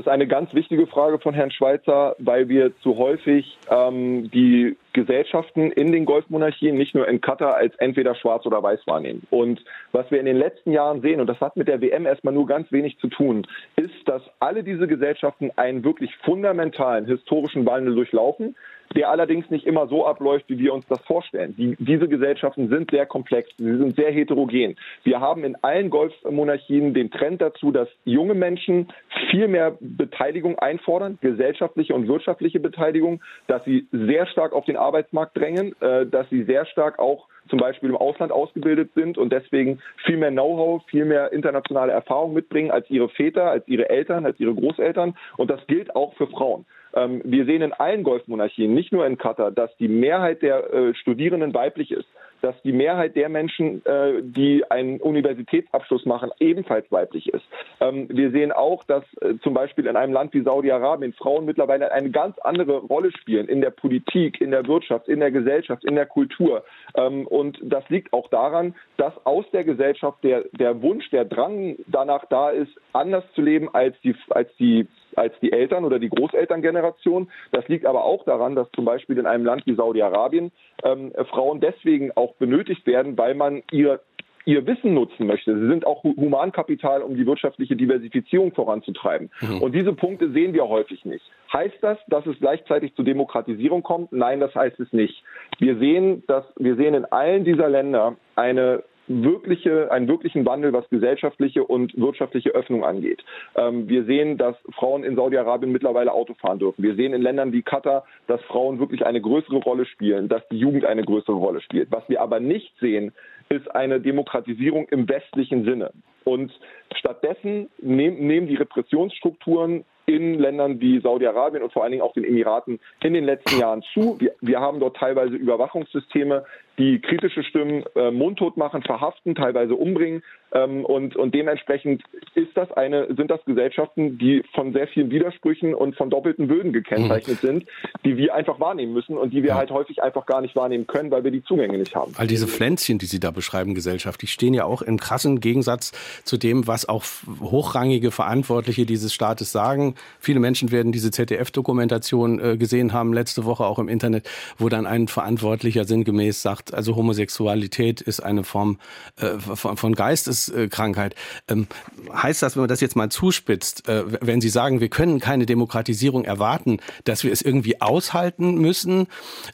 [0.00, 4.78] Das ist eine ganz wichtige Frage von Herrn Schweitzer, weil wir zu häufig ähm, die
[4.94, 9.24] Gesellschaften in den Golfmonarchien, nicht nur in Katar, als entweder schwarz oder weiß wahrnehmen.
[9.28, 12.32] Und was wir in den letzten Jahren sehen, und das hat mit der WM erstmal
[12.32, 17.94] nur ganz wenig zu tun, ist, dass alle diese Gesellschaften einen wirklich fundamentalen historischen Wandel
[17.94, 18.56] durchlaufen,
[18.96, 21.54] der allerdings nicht immer so abläuft, wie wir uns das vorstellen.
[21.56, 24.76] Die, diese Gesellschaften sind sehr komplex, sie sind sehr heterogen.
[25.04, 28.88] Wir haben in allen Golfmonarchien den Trend dazu, dass junge Menschen
[29.30, 35.36] viel mehr Beteiligung einfordern, gesellschaftliche und wirtschaftliche Beteiligung, dass sie sehr stark auf den Arbeitsmarkt
[35.36, 39.80] drängen, äh, dass sie sehr stark auch zum Beispiel im Ausland ausgebildet sind und deswegen
[40.04, 44.38] viel mehr Know-how, viel mehr internationale Erfahrung mitbringen als ihre Väter, als ihre Eltern, als
[44.40, 45.16] ihre Großeltern.
[45.36, 46.64] Und das gilt auch für Frauen.
[46.94, 50.94] Ähm, wir sehen in allen Golfmonarchien, nicht nur in Katar, dass die Mehrheit der äh,
[50.94, 52.08] Studierenden weiblich ist,
[52.42, 57.44] dass die Mehrheit der Menschen, äh, die einen Universitätsabschluss machen, ebenfalls weiblich ist.
[57.80, 61.92] Ähm, wir sehen auch, dass äh, zum Beispiel in einem Land wie Saudi-Arabien Frauen mittlerweile
[61.92, 65.94] eine ganz andere Rolle spielen in der Politik, in der Wirtschaft, in der Gesellschaft, in
[65.94, 66.64] der Kultur.
[66.94, 71.76] Ähm, und das liegt auch daran, dass aus der Gesellschaft der, der Wunsch, der Drang
[71.86, 76.08] danach da ist, anders zu leben als die, als die als die Eltern oder die
[76.08, 77.30] Großelterngeneration.
[77.52, 80.52] Das liegt aber auch daran, dass zum Beispiel in einem Land wie Saudi-Arabien
[80.84, 84.00] ähm, Frauen deswegen auch benötigt werden, weil man ihr
[84.46, 85.58] ihr Wissen nutzen möchte.
[85.58, 89.30] Sie sind auch Humankapital, um die wirtschaftliche Diversifizierung voranzutreiben.
[89.40, 89.62] Mhm.
[89.62, 91.24] Und diese Punkte sehen wir häufig nicht.
[91.52, 94.12] Heißt das, dass es gleichzeitig zur Demokratisierung kommt?
[94.12, 95.22] Nein, das heißt es nicht.
[95.58, 100.88] Wir sehen, dass wir sehen in allen dieser Länder eine wirkliche, einen wirklichen Wandel, was
[100.88, 103.24] gesellschaftliche und wirtschaftliche Öffnung angeht.
[103.56, 106.82] Ähm, wir sehen, dass Frauen in Saudi-Arabien mittlerweile Auto fahren dürfen.
[106.82, 110.58] Wir sehen in Ländern wie Katar, dass Frauen wirklich eine größere Rolle spielen, dass die
[110.58, 111.90] Jugend eine größere Rolle spielt.
[111.90, 113.12] Was wir aber nicht sehen,
[113.48, 115.90] ist eine Demokratisierung im westlichen Sinne.
[116.24, 116.52] Und
[116.96, 122.24] stattdessen nehmen, nehmen die Repressionsstrukturen in Ländern wie Saudi-Arabien und vor allen Dingen auch den
[122.24, 124.16] Emiraten in den letzten Jahren zu.
[124.18, 126.44] Wir, wir haben dort teilweise Überwachungssysteme,
[126.80, 130.22] die kritische Stimmen äh, mundtot machen, verhaften, teilweise umbringen.
[130.52, 132.02] Ähm, und, und dementsprechend
[132.34, 136.72] ist das eine, sind das Gesellschaften, die von sehr vielen Widersprüchen und von doppelten Böden
[136.72, 137.46] gekennzeichnet mhm.
[137.46, 137.66] sind,
[138.04, 139.56] die wir einfach wahrnehmen müssen und die wir ja.
[139.56, 142.14] halt häufig einfach gar nicht wahrnehmen können, weil wir die Zugänge nicht haben.
[142.16, 145.92] All diese Pflänzchen, die Sie da beschreiben, gesellschaftlich, stehen ja auch im krassen Gegensatz
[146.24, 147.04] zu dem, was auch
[147.40, 149.94] hochrangige Verantwortliche dieses Staates sagen.
[150.18, 154.86] Viele Menschen werden diese ZDF-Dokumentation äh, gesehen haben, letzte Woche auch im Internet, wo dann
[154.86, 158.78] ein Verantwortlicher sinngemäß sagt, also Homosexualität ist eine Form
[159.20, 161.14] äh, von, von Geisteskrankheit.
[161.48, 161.66] Ähm,
[162.12, 165.46] heißt das, wenn man das jetzt mal zuspitzt, äh, wenn Sie sagen, wir können keine
[165.46, 169.06] Demokratisierung erwarten, dass wir es irgendwie aushalten müssen,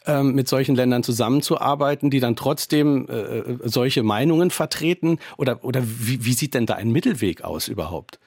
[0.07, 5.19] äh, mit solchen Ländern zusammenzuarbeiten, die dann trotzdem äh, solche Meinungen vertreten?
[5.37, 8.19] Oder, oder wie, wie sieht denn da ein Mittelweg aus überhaupt?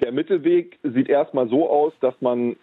[0.00, 2.56] Der Mittelweg sieht erstmal so aus, dass man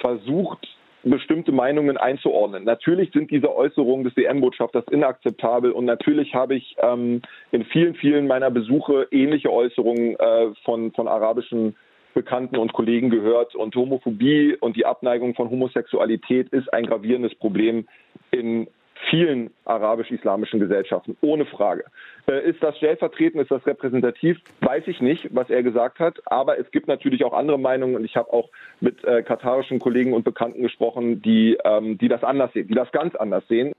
[0.00, 0.66] versucht,
[1.02, 2.64] bestimmte Meinungen einzuordnen.
[2.64, 8.26] Natürlich sind diese Äußerungen des WM-Botschafters inakzeptabel und natürlich habe ich ähm, in vielen, vielen
[8.26, 11.74] meiner Besuche ähnliche Äußerungen äh, von, von arabischen
[12.14, 13.54] Bekannten und Kollegen gehört.
[13.54, 17.86] Und Homophobie und die Abneigung von Homosexualität ist ein gravierendes Problem
[18.30, 18.66] in
[19.08, 21.84] vielen arabisch-islamischen Gesellschaften, ohne Frage.
[22.26, 24.38] Äh, ist das stellvertretend, ist das repräsentativ?
[24.60, 28.04] Weiß ich nicht, was er gesagt hat, aber es gibt natürlich auch andere Meinungen und
[28.04, 32.52] ich habe auch mit äh, katarischen Kollegen und Bekannten gesprochen, die, ähm, die das anders
[32.52, 33.72] sehen, die das ganz anders sehen.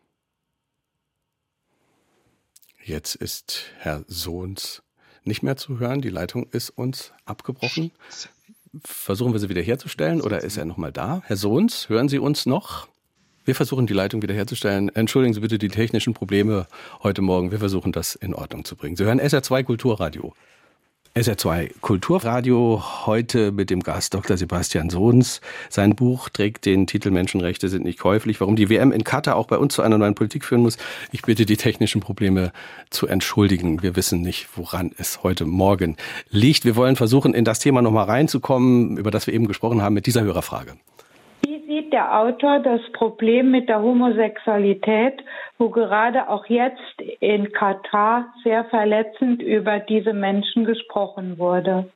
[2.84, 4.84] Jetzt ist Herr Sohns
[5.24, 6.02] nicht mehr zu hören.
[6.02, 7.92] Die Leitung ist uns abgebrochen.
[8.84, 11.22] Versuchen wir sie wieder herzustellen oder ist er noch mal da?
[11.26, 12.88] Herr Sohns, hören Sie uns noch?
[13.44, 14.96] Wir versuchen die Leitung wiederherzustellen.
[14.96, 16.68] Entschuldigen Sie bitte die technischen Probleme
[17.02, 17.50] heute Morgen.
[17.52, 18.96] Wir versuchen das in Ordnung zu bringen.
[18.96, 20.36] Sie hören SR2 Kulturradio.
[21.16, 24.38] SR2 Kulturradio heute mit dem Gast Dr.
[24.38, 25.42] Sebastian Sohns.
[25.70, 28.40] Sein Buch trägt den Titel Menschenrechte sind nicht käuflich.
[28.40, 30.78] Warum die WM in Katar auch bei uns zu einer neuen Politik führen muss.
[31.12, 32.54] Ich bitte die technischen Probleme
[32.92, 33.82] zu entschuldigen.
[33.82, 35.98] Wir wissen nicht, woran es heute Morgen
[36.30, 36.64] liegt.
[36.64, 40.06] Wir wollen versuchen, in das Thema nochmal reinzukommen, über das wir eben gesprochen haben, mit
[40.06, 40.76] dieser Hörerfrage
[41.72, 45.24] sieht der Autor das Problem mit der Homosexualität,
[45.58, 51.90] wo gerade auch jetzt in Katar sehr verletzend über diese Menschen gesprochen wurde.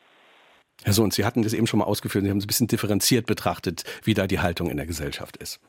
[0.83, 3.25] Herr Sohn, Sie hatten das eben schon mal ausgeführt, Sie haben es ein bisschen differenziert
[3.25, 5.59] betrachtet, wie da die Haltung in der Gesellschaft ist.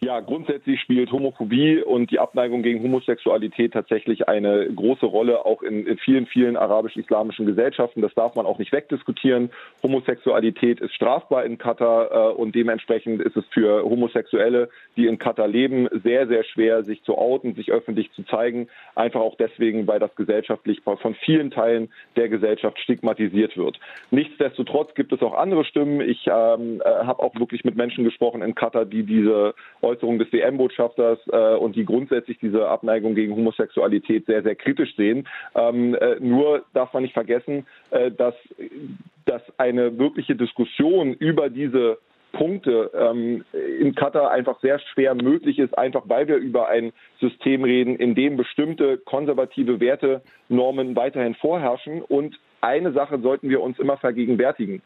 [0.00, 5.96] Ja, grundsätzlich spielt Homophobie und die Abneigung gegen Homosexualität tatsächlich eine große Rolle, auch in,
[5.96, 8.02] vielen, vielen arabisch-islamischen Gesellschaften.
[8.02, 9.50] Das darf man auch nicht wegdiskutieren.
[9.82, 15.48] Homosexualität ist strafbar in Katar äh, und dementsprechend ist es für Homosexuelle, die in Katar
[15.48, 18.68] leben, sehr, sehr schwer, sich zu outen, sich öffentlich zu zeigen.
[18.96, 23.80] Einfach auch deswegen, weil das gesellschaftlich von vielen Teilen der Gesellschaft stigmatisiert wird.
[24.10, 26.02] Nichtsdestotrotz gibt es auch andere Stimmen.
[26.02, 29.54] Ich ähm, äh, habe auch wirklich mit Menschen gesprochen in Katar, die diese
[29.86, 35.28] Äußerung des WM-Botschafters äh, und die grundsätzlich diese Abneigung gegen Homosexualität sehr, sehr kritisch sehen.
[35.54, 38.34] Ähm, äh, nur darf man nicht vergessen, äh, dass,
[39.24, 41.98] dass eine wirkliche Diskussion über diese
[42.32, 43.44] Punkte ähm,
[43.80, 48.14] in Katar einfach sehr schwer möglich ist, einfach weil wir über ein System reden, in
[48.14, 52.02] dem bestimmte konservative Wertenormen weiterhin vorherrschen.
[52.02, 54.82] Und eine Sache sollten wir uns immer vergegenwärtigen.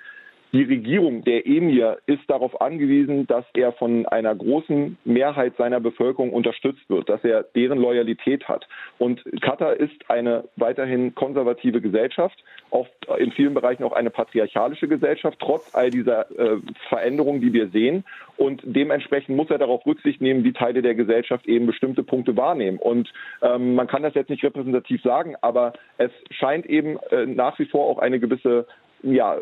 [0.53, 6.33] Die Regierung der Emir ist darauf angewiesen, dass er von einer großen Mehrheit seiner Bevölkerung
[6.33, 8.67] unterstützt wird, dass er deren Loyalität hat.
[8.99, 12.37] Und Katar ist eine weiterhin konservative Gesellschaft,
[12.71, 16.57] oft in vielen Bereichen auch eine patriarchalische Gesellschaft, trotz all dieser äh,
[16.89, 18.05] Veränderungen, die wir sehen.
[18.37, 22.79] Und dementsprechend muss er darauf Rücksicht nehmen, wie Teile der Gesellschaft eben bestimmte Punkte wahrnehmen.
[22.79, 27.59] Und ähm, man kann das jetzt nicht repräsentativ sagen, aber es scheint eben äh, nach
[27.59, 28.67] wie vor auch eine gewisse
[29.03, 29.37] ja,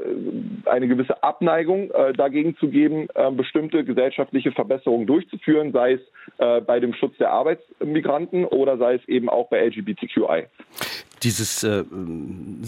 [0.67, 6.01] eine gewisse Abneigung äh, dagegen zu geben, äh, bestimmte gesellschaftliche Verbesserungen durchzuführen, sei es
[6.39, 10.47] äh, bei dem Schutz der Arbeitsmigranten oder sei es eben auch bei LGBTQI
[11.23, 11.85] dieses äh,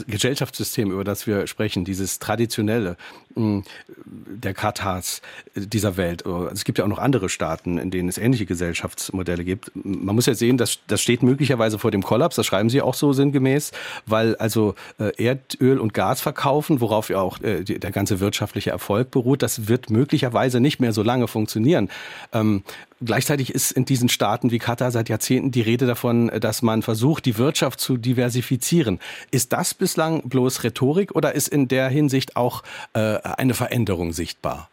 [0.06, 2.96] Gesellschaftssystem, über das wir sprechen, dieses traditionelle
[3.34, 3.62] mh,
[4.04, 5.22] der Katars
[5.54, 6.26] dieser Welt.
[6.26, 9.70] Oh, es gibt ja auch noch andere Staaten, in denen es ähnliche Gesellschaftsmodelle gibt.
[9.74, 12.94] Man muss ja sehen, das, das steht möglicherweise vor dem Kollaps, das schreiben Sie auch
[12.94, 13.72] so sinngemäß,
[14.06, 18.70] weil also äh, Erdöl und Gas verkaufen, worauf ja auch äh, die, der ganze wirtschaftliche
[18.70, 21.90] Erfolg beruht, das wird möglicherweise nicht mehr so lange funktionieren.
[22.32, 22.62] Ähm,
[23.02, 27.24] Gleichzeitig ist in diesen Staaten wie Katar seit Jahrzehnten die Rede davon, dass man versucht,
[27.24, 28.98] die Wirtschaft zu diversifizieren.
[29.30, 34.68] Ist das bislang bloß Rhetorik oder ist in der Hinsicht auch äh, eine Veränderung sichtbar?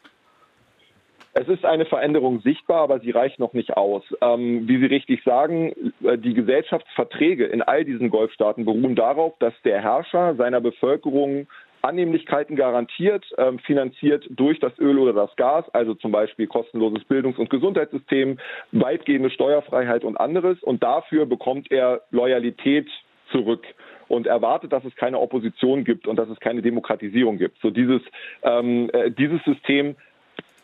[1.39, 4.03] Es ist eine Veränderung sichtbar, aber sie reicht noch nicht aus.
[4.21, 5.71] Ähm, wie Sie richtig sagen,
[6.03, 11.47] äh, die Gesellschaftsverträge in all diesen Golfstaaten beruhen darauf, dass der Herrscher seiner Bevölkerung
[11.87, 17.39] Annehmlichkeiten garantiert, ähm, finanziert durch das Öl oder das Gas, also zum Beispiel kostenloses Bildungs-
[17.39, 18.37] und Gesundheitssystem,
[18.71, 20.61] weitgehende Steuerfreiheit und anderes.
[20.61, 22.87] Und dafür bekommt er Loyalität
[23.31, 23.65] zurück
[24.07, 27.59] und erwartet, dass es keine Opposition gibt und dass es keine Demokratisierung gibt.
[27.61, 28.01] So dieses,
[28.43, 29.95] ähm, äh, dieses System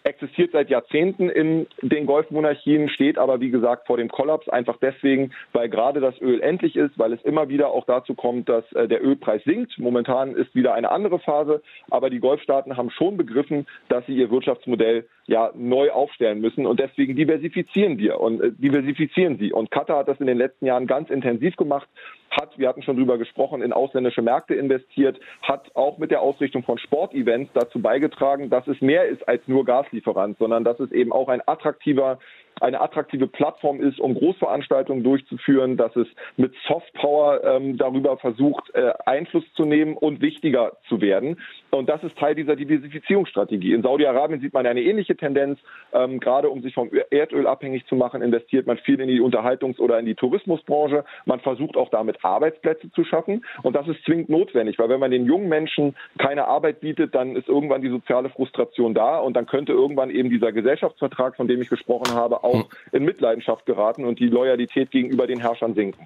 [0.03, 5.31] existiert seit Jahrzehnten in den Golfmonarchien, steht aber wie gesagt vor dem Kollaps, einfach deswegen,
[5.53, 8.87] weil gerade das Öl endlich ist, weil es immer wieder auch dazu kommt, dass äh,
[8.87, 9.77] der Ölpreis sinkt.
[9.79, 14.29] Momentan ist wieder eine andere Phase, aber die Golfstaaten haben schon begriffen, dass sie ihr
[14.29, 19.53] Wirtschaftsmodell ja neu aufstellen müssen und deswegen diversifizieren wir und äh, diversifizieren sie.
[19.53, 21.87] Und Katar hat das in den letzten Jahren ganz intensiv gemacht,
[22.33, 26.63] hat, wir hatten schon drüber gesprochen, in ausländische Märkte investiert, hat auch mit der Ausrichtung
[26.63, 31.11] von Sportevents dazu beigetragen, dass es mehr ist als nur Gaslieferant, sondern dass es eben
[31.11, 32.19] auch ein attraktiver
[32.61, 38.93] eine attraktive Plattform ist, um Großveranstaltungen durchzuführen, dass es mit Softpower ähm, darüber versucht, äh,
[39.05, 41.39] Einfluss zu nehmen und wichtiger zu werden.
[41.71, 43.73] Und das ist Teil dieser Diversifizierungsstrategie.
[43.73, 45.59] In Saudi-Arabien sieht man eine ähnliche Tendenz.
[45.91, 49.79] Ähm, gerade um sich vom Erdöl abhängig zu machen, investiert man viel in die Unterhaltungs-
[49.79, 51.03] oder in die Tourismusbranche.
[51.25, 53.45] Man versucht auch damit Arbeitsplätze zu schaffen.
[53.63, 57.35] Und das ist zwingend notwendig, weil wenn man den jungen Menschen keine Arbeit bietet, dann
[57.35, 61.61] ist irgendwann die soziale Frustration da und dann könnte irgendwann eben dieser Gesellschaftsvertrag, von dem
[61.61, 62.65] ich gesprochen habe, auch hm.
[62.91, 66.05] in Mitleidenschaft geraten und die Loyalität gegenüber den Herrschern sinken.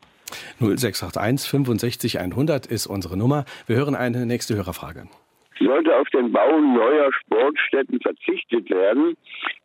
[0.60, 3.45] 0681 65 100 ist unsere Nummer.
[3.65, 5.08] Wir hören eine nächste Hörerfrage.
[5.60, 9.15] Sollte auf den Bau neuer Sportstätten verzichtet werden,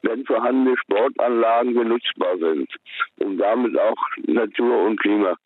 [0.02, 2.70] wenn vorhandene Sportanlagen benutzbar sind,
[3.16, 5.36] um damit auch Natur und Klima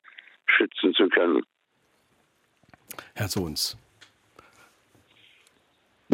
[0.46, 1.42] schützen zu können.
[3.14, 3.76] Herr Sohns.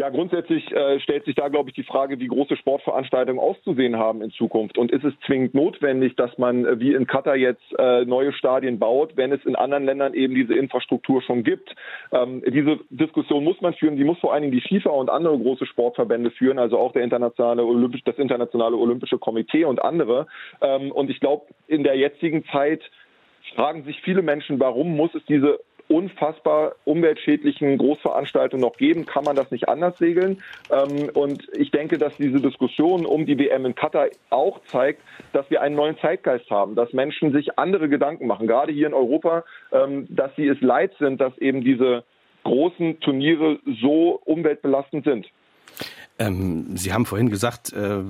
[0.03, 4.21] Ja, grundsätzlich äh, stellt sich da, glaube ich, die Frage, wie große Sportveranstaltungen auszusehen haben
[4.21, 4.77] in Zukunft.
[4.77, 8.79] Und ist es zwingend notwendig, dass man äh, wie in Katar jetzt äh, neue Stadien
[8.79, 11.73] baut, wenn es in anderen Ländern eben diese Infrastruktur schon gibt?
[12.11, 13.95] Ähm, diese Diskussion muss man führen.
[13.95, 17.03] Die muss vor allen Dingen die FIFA und andere große Sportverbände führen, also auch der
[17.03, 20.27] internationale Olympisch, das internationale Olympische Komitee und andere.
[20.59, 22.81] Ähm, und ich glaube, in der jetzigen Zeit
[23.55, 29.05] fragen sich viele Menschen, warum muss es diese unfassbar umweltschädlichen Großveranstaltungen noch geben?
[29.05, 30.41] Kann man das nicht anders regeln?
[30.71, 35.01] Ähm, und ich denke, dass diese Diskussion um die WM in Katar auch zeigt,
[35.33, 38.93] dass wir einen neuen Zeitgeist haben, dass Menschen sich andere Gedanken machen, gerade hier in
[38.93, 42.03] Europa, ähm, dass sie es leid sind, dass eben diese
[42.43, 45.27] großen Turniere so umweltbelastend sind.
[46.19, 48.01] Ähm, Sie haben vorhin gesagt, äh,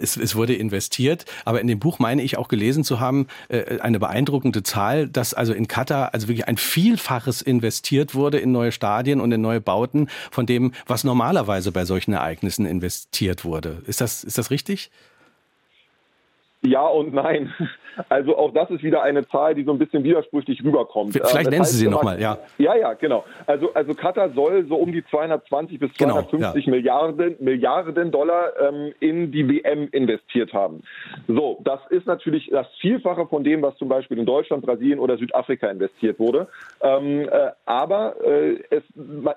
[0.00, 3.78] es, es, wurde investiert, aber in dem Buch meine ich auch gelesen zu haben, äh,
[3.80, 8.72] eine beeindruckende Zahl, dass also in Katar also wirklich ein Vielfaches investiert wurde in neue
[8.72, 13.82] Stadien und in neue Bauten von dem, was normalerweise bei solchen Ereignissen investiert wurde.
[13.86, 14.90] Ist das, ist das richtig?
[16.62, 17.52] Ja und nein.
[18.10, 21.12] Also auch das ist wieder eine Zahl, die so ein bisschen widersprüchlich rüberkommt.
[21.12, 22.36] Vielleicht äh, nennen Sie sie nochmal, ja.
[22.58, 23.24] Ja, ja, genau.
[23.46, 26.70] Also, also Katar soll so um die 220 bis 250 genau, ja.
[26.70, 30.82] Milliarden, Milliarden Dollar ähm, in die WM investiert haben.
[31.26, 35.16] So, das ist natürlich das Vielfache von dem, was zum Beispiel in Deutschland, Brasilien oder
[35.16, 36.48] Südafrika investiert wurde.
[36.82, 38.82] Ähm, äh, aber äh, es,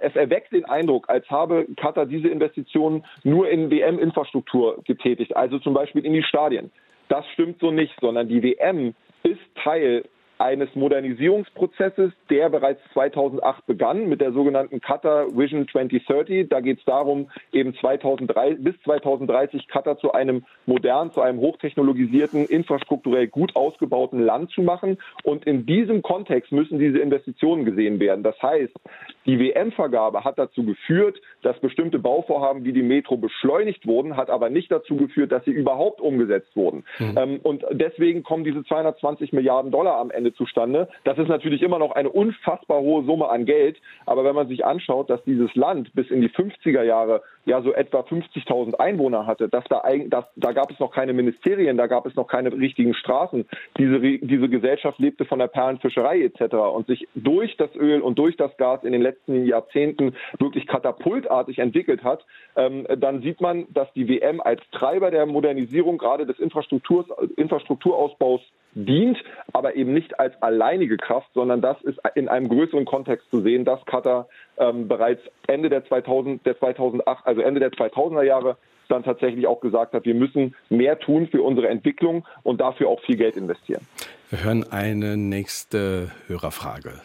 [0.02, 5.74] es erweckt den Eindruck, als habe Katar diese Investitionen nur in WM-Infrastruktur getätigt, also zum
[5.74, 6.72] Beispiel in die Stadien.
[7.10, 10.04] Das stimmt so nicht, sondern die WM ist Teil
[10.40, 16.48] eines Modernisierungsprozesses, der bereits 2008 begann mit der sogenannten Qatar Vision 2030.
[16.50, 22.46] Da geht es darum, eben 2003, bis 2030 Qatar zu einem modernen, zu einem hochtechnologisierten,
[22.46, 24.98] infrastrukturell gut ausgebauten Land zu machen.
[25.24, 28.24] Und in diesem Kontext müssen diese Investitionen gesehen werden.
[28.24, 28.74] Das heißt,
[29.26, 34.50] die WM-Vergabe hat dazu geführt, dass bestimmte Bauvorhaben wie die Metro beschleunigt wurden, hat aber
[34.50, 36.86] nicht dazu geführt, dass sie überhaupt umgesetzt wurden.
[36.98, 37.18] Mhm.
[37.18, 40.88] Ähm, und deswegen kommen diese 220 Milliarden Dollar am Ende zustande.
[41.04, 43.78] Das ist natürlich immer noch eine unfassbar hohe Summe an Geld.
[44.06, 47.74] Aber wenn man sich anschaut, dass dieses Land bis in die 50er Jahre ja so
[47.74, 52.06] etwa 50.000 Einwohner hatte, dass da, dass, da gab es noch keine Ministerien, da gab
[52.06, 53.46] es noch keine richtigen Straßen.
[53.78, 56.56] Diese, diese Gesellschaft lebte von der Perlenfischerei etc.
[56.56, 61.60] und sich durch das Öl und durch das Gas in den letzten Jahrzehnten wirklich katapultartig
[61.60, 66.40] entwickelt hat, ähm, dann sieht man, dass die WM als Treiber der Modernisierung gerade des
[66.40, 68.42] Infrastruktur, Infrastrukturausbaus
[68.74, 69.18] dient,
[69.54, 73.66] aber eben nicht als alleinige Kraft, sondern das ist in einem größeren Kontext zu sehen,
[73.66, 74.28] dass Katar
[74.58, 78.58] ähm, bereits Ende der 2000, der 2008, also Ende der 2000er Jahre
[78.90, 83.02] dann tatsächlich auch gesagt hat, wir müssen mehr tun für unsere Entwicklung und dafür auch
[83.02, 83.88] viel Geld investieren.
[84.30, 87.02] Wir hören eine nächste Hörerfrage.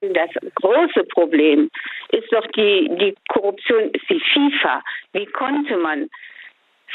[0.00, 1.70] Das große Problem
[2.10, 4.82] ist doch die, die Korruption, ist die FIFA.
[5.12, 6.08] Wie konnte man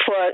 [0.06, 0.34] vor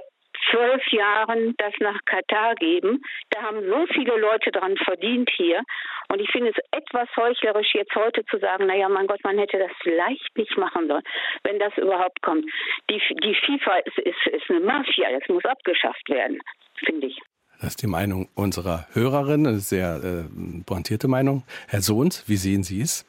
[0.50, 3.02] zwölf Jahren das nach Katar geben.
[3.32, 5.62] Da haben so viele Leute dran verdient hier.
[6.10, 9.58] Und ich finde es etwas heuchlerisch, jetzt heute zu sagen, naja, mein Gott, man hätte
[9.58, 11.04] das vielleicht nicht machen sollen,
[11.43, 12.45] wenn das überhaupt kommt.
[12.89, 16.39] Die, die FIFA ist, ist, ist eine Mafia, das muss abgeschafft werden,
[16.86, 17.19] finde ich.
[17.60, 21.43] Das ist die Meinung unserer Hörerin, eine sehr äh, pointierte Meinung.
[21.67, 23.06] Herr Sohns, wie sehen Sie es?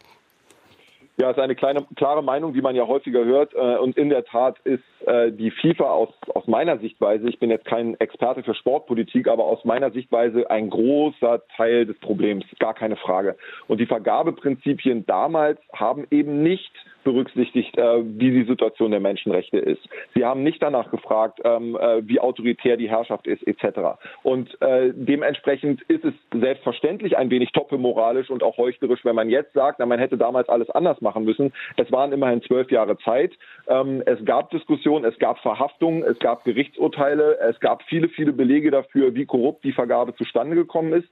[1.18, 3.52] Ja, es ist eine kleine, klare Meinung, die man ja häufiger hört.
[3.52, 7.64] Äh, und in der Tat ist die FIFA aus, aus meiner Sichtweise, ich bin jetzt
[7.64, 12.96] kein Experte für Sportpolitik, aber aus meiner Sichtweise ein großer Teil des Problems, gar keine
[12.96, 13.36] Frage.
[13.68, 16.72] Und die Vergabeprinzipien damals haben eben nicht
[17.04, 19.80] berücksichtigt, äh, wie die Situation der Menschenrechte ist.
[20.14, 23.98] Sie haben nicht danach gefragt, ähm, äh, wie autoritär die Herrschaft ist, etc.
[24.22, 29.54] Und äh, dementsprechend ist es selbstverständlich ein wenig doppelmoralisch und auch heuchlerisch, wenn man jetzt
[29.54, 31.52] sagt, na, man hätte damals alles anders machen müssen.
[31.76, 33.32] Es waren immerhin zwölf Jahre Zeit.
[33.68, 38.70] Ähm, es gab Diskussionen, es gab Verhaftungen, es gab Gerichtsurteile, es gab viele, viele Belege
[38.70, 41.08] dafür, wie korrupt die Vergabe zustande gekommen ist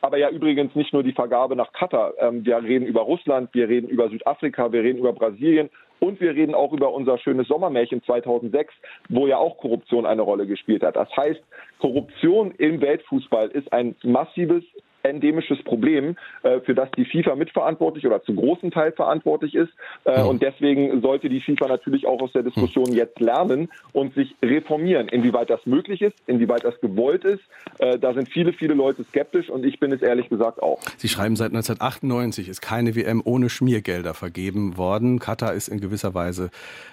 [0.00, 2.14] aber ja übrigens nicht nur die Vergabe nach Katar.
[2.18, 6.34] Ähm, wir reden über Russland, wir reden über Südafrika, wir reden über Brasilien und wir
[6.34, 8.72] reden auch über unser schönes Sommermärchen 2006,
[9.08, 10.96] wo ja auch Korruption eine Rolle gespielt hat.
[10.96, 11.42] Das heißt,
[11.78, 14.64] Korruption im Weltfußball ist ein massives
[15.02, 19.72] endemisches Problem, äh, für das die FIFA mitverantwortlich oder zu großen Teil verantwortlich ist.
[20.04, 22.94] Äh, und deswegen sollte die FIFA natürlich auch aus der Diskussion hm.
[22.94, 25.08] jetzt lernen und sich reformieren.
[25.08, 27.42] Inwieweit das möglich ist, inwieweit das gewollt ist,
[27.78, 30.80] äh, da sind viele, viele Leute skeptisch und ich bin es ehrlich gesagt auch.
[30.96, 35.18] Sie schreiben, seit 1998 ist keine WM ohne Schmiergelder vergeben worden.
[35.18, 36.50] Katar ist in gewisser Weise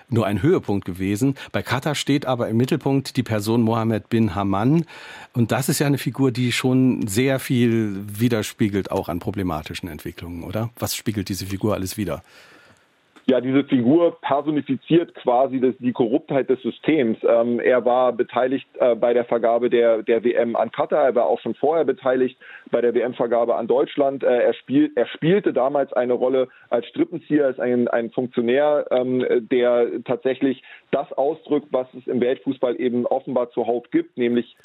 [0.09, 1.35] nur ein Höhepunkt gewesen.
[1.51, 4.85] Bei Katar steht aber im Mittelpunkt die Person Mohammed bin Haman.
[5.33, 10.43] Und das ist ja eine Figur, die schon sehr viel widerspiegelt, auch an problematischen Entwicklungen,
[10.43, 10.69] oder?
[10.79, 12.23] Was spiegelt diese Figur alles wider?
[13.29, 17.17] ja, diese Figur personifiziert quasi das, die Korruptheit des Systems.
[17.27, 21.25] Ähm, er war beteiligt äh, bei der Vergabe der, der WM an Katar, er war
[21.25, 22.37] auch schon vorher beteiligt
[22.71, 24.23] bei der WM-Vergabe an Deutschland.
[24.23, 29.25] Äh, er, spiel, er spielte damals eine Rolle als Strippenzieher, als ein, ein Funktionär, ähm,
[29.51, 34.55] der tatsächlich das ausdrückt, was es im Weltfußball eben offenbar zuhauf gibt, nämlich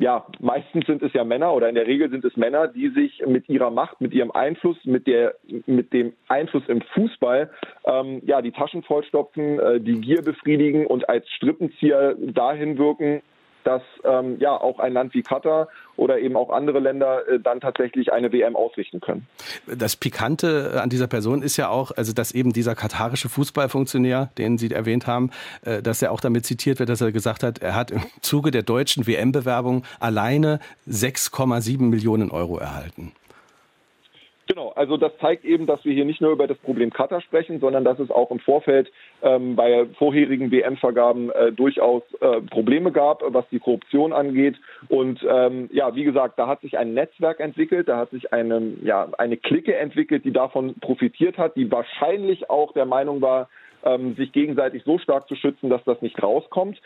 [0.00, 3.22] ja, meistens sind es ja Männer oder in der Regel sind es Männer, die sich
[3.26, 5.34] mit ihrer Macht, mit ihrem Einfluss, mit der,
[5.66, 7.50] mit dem Einfluss im Fußball,
[7.84, 13.20] ähm, ja, die Taschen vollstopfen, äh, die Gier befriedigen und als Strippenzieher dahin wirken,
[13.64, 17.60] dass ähm, ja auch ein Land wie Katar oder eben auch andere Länder äh, dann
[17.60, 19.26] tatsächlich eine WM ausrichten können.
[19.66, 24.30] Das Pikante äh, an dieser Person ist ja auch, also dass eben dieser katarische Fußballfunktionär,
[24.38, 25.30] den Sie erwähnt haben,
[25.64, 28.50] äh, dass er auch damit zitiert wird, dass er gesagt hat, er hat im Zuge
[28.50, 33.12] der deutschen WM-Bewerbung alleine 6,7 Millionen Euro erhalten.
[34.50, 37.60] Genau, also das zeigt eben, dass wir hier nicht nur über das Problem Katar sprechen,
[37.60, 38.90] sondern dass es auch im Vorfeld
[39.22, 44.56] ähm, bei vorherigen WM-Vergaben äh, durchaus äh, Probleme gab, was die Korruption angeht.
[44.88, 48.72] Und ähm, ja, wie gesagt, da hat sich ein Netzwerk entwickelt, da hat sich eine,
[48.82, 53.48] ja, eine Clique entwickelt, die davon profitiert hat, die wahrscheinlich auch der Meinung war,
[53.84, 56.80] ähm, sich gegenseitig so stark zu schützen, dass das nicht rauskommt.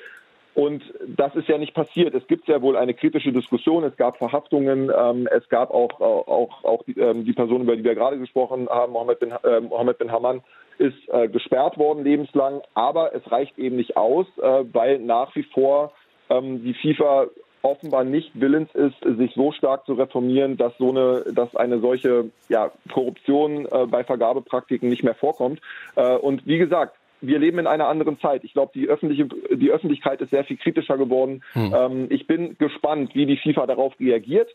[0.54, 2.14] Und das ist ja nicht passiert.
[2.14, 3.82] Es gibt ja wohl eine kritische Diskussion.
[3.82, 4.90] Es gab Verhaftungen.
[4.96, 8.68] Ähm, es gab auch, auch, auch die, ähm, die Person, über die wir gerade gesprochen
[8.68, 10.42] haben, Mohammed bin, äh, Mohammed bin Haman,
[10.78, 12.60] ist äh, gesperrt worden lebenslang.
[12.74, 15.92] Aber es reicht eben nicht aus, äh, weil nach wie vor
[16.30, 17.26] ähm, die FIFA
[17.62, 22.30] offenbar nicht willens ist, sich so stark zu reformieren, dass so eine, dass eine solche
[22.48, 25.60] ja, Korruption äh, bei Vergabepraktiken nicht mehr vorkommt.
[25.96, 26.96] Äh, und wie gesagt,
[27.26, 28.44] wir leben in einer anderen Zeit.
[28.44, 31.42] Ich glaube, die, öffentliche, die Öffentlichkeit ist sehr viel kritischer geworden.
[31.52, 31.74] Hm.
[31.76, 34.48] Ähm, ich bin gespannt, wie die FIFA darauf reagiert.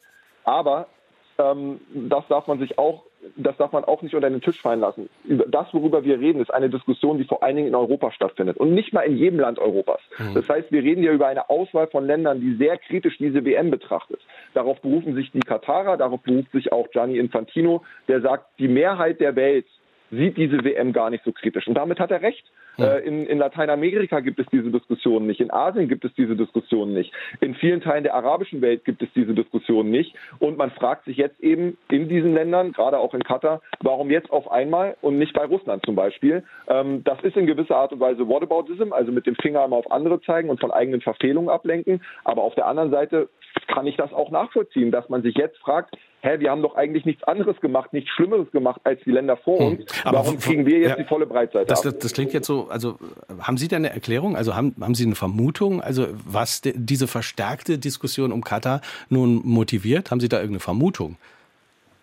[0.44, 0.88] Aber
[1.38, 3.04] ähm, das darf man sich auch,
[3.36, 5.10] das darf man auch nicht unter den Tisch fallen lassen.
[5.48, 8.74] Das, worüber wir reden, ist eine Diskussion, die vor allen Dingen in Europa stattfindet und
[8.74, 10.02] nicht mal in jedem Land Europas.
[10.18, 10.36] Hm.
[10.36, 13.72] Das heißt, wir reden hier über eine Auswahl von Ländern, die sehr kritisch diese WM
[13.72, 14.22] betrachtet.
[14.54, 19.20] Darauf berufen sich die Katarer, darauf beruft sich auch Gianni Infantino, der sagt, die Mehrheit
[19.20, 19.66] der Welt
[20.12, 21.68] sieht diese WM gar nicht so kritisch.
[21.68, 22.46] Und damit hat er recht.
[22.78, 22.94] Ja.
[22.94, 25.42] Äh, in, in Lateinamerika gibt es diese Diskussion nicht.
[25.42, 27.12] In Asien gibt es diese Diskussion nicht.
[27.42, 30.16] In vielen Teilen der arabischen Welt gibt es diese Diskussion nicht.
[30.40, 34.32] Und man fragt sich jetzt eben in diesen Ländern, gerade auch in Katar, warum jetzt
[34.32, 36.44] auf einmal und nicht bei Russland zum Beispiel.
[36.68, 39.92] Ähm, das ist in gewisser Art und Weise Whataboutism, also mit dem Finger immer auf
[39.92, 42.02] andere zeigen und von eigenen Verfehlungen ablenken.
[42.24, 43.30] Aber auf der anderen Seite
[43.68, 47.06] kann ich das auch nachvollziehen, dass man sich jetzt fragt, hä, wir haben doch eigentlich
[47.06, 49.68] nichts anderes gemacht, nichts Schlimmeres gemacht als die Länder vor hm.
[49.68, 49.99] uns.
[50.04, 50.14] Hm.
[50.14, 52.98] Warum kriegen wir jetzt ja, die volle Breitseite das, das, das, klingt jetzt so, also
[53.40, 54.36] haben Sie da eine Erklärung?
[54.36, 59.42] Also haben, haben Sie eine Vermutung, also was de, diese verstärkte Diskussion um Katar nun
[59.44, 60.12] motiviert?
[60.12, 61.18] Haben Sie da irgendeine Vermutung?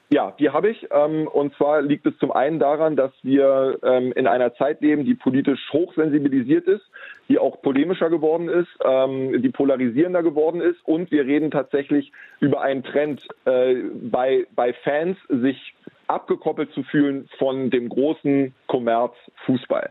[0.09, 0.86] Ja, die habe ich.
[0.92, 5.05] Ähm, und zwar liegt es zum einen daran, dass wir ähm, in einer Zeit leben,
[5.05, 6.84] die politisch hochsensibilisiert ist,
[7.28, 10.78] die auch polemischer geworden ist, ähm, die polarisierender geworden ist.
[10.84, 15.74] Und wir reden tatsächlich über einen Trend äh, bei, bei Fans, sich
[16.09, 19.90] abgekoppelt zu fühlen von dem großen Kommerz Fußball.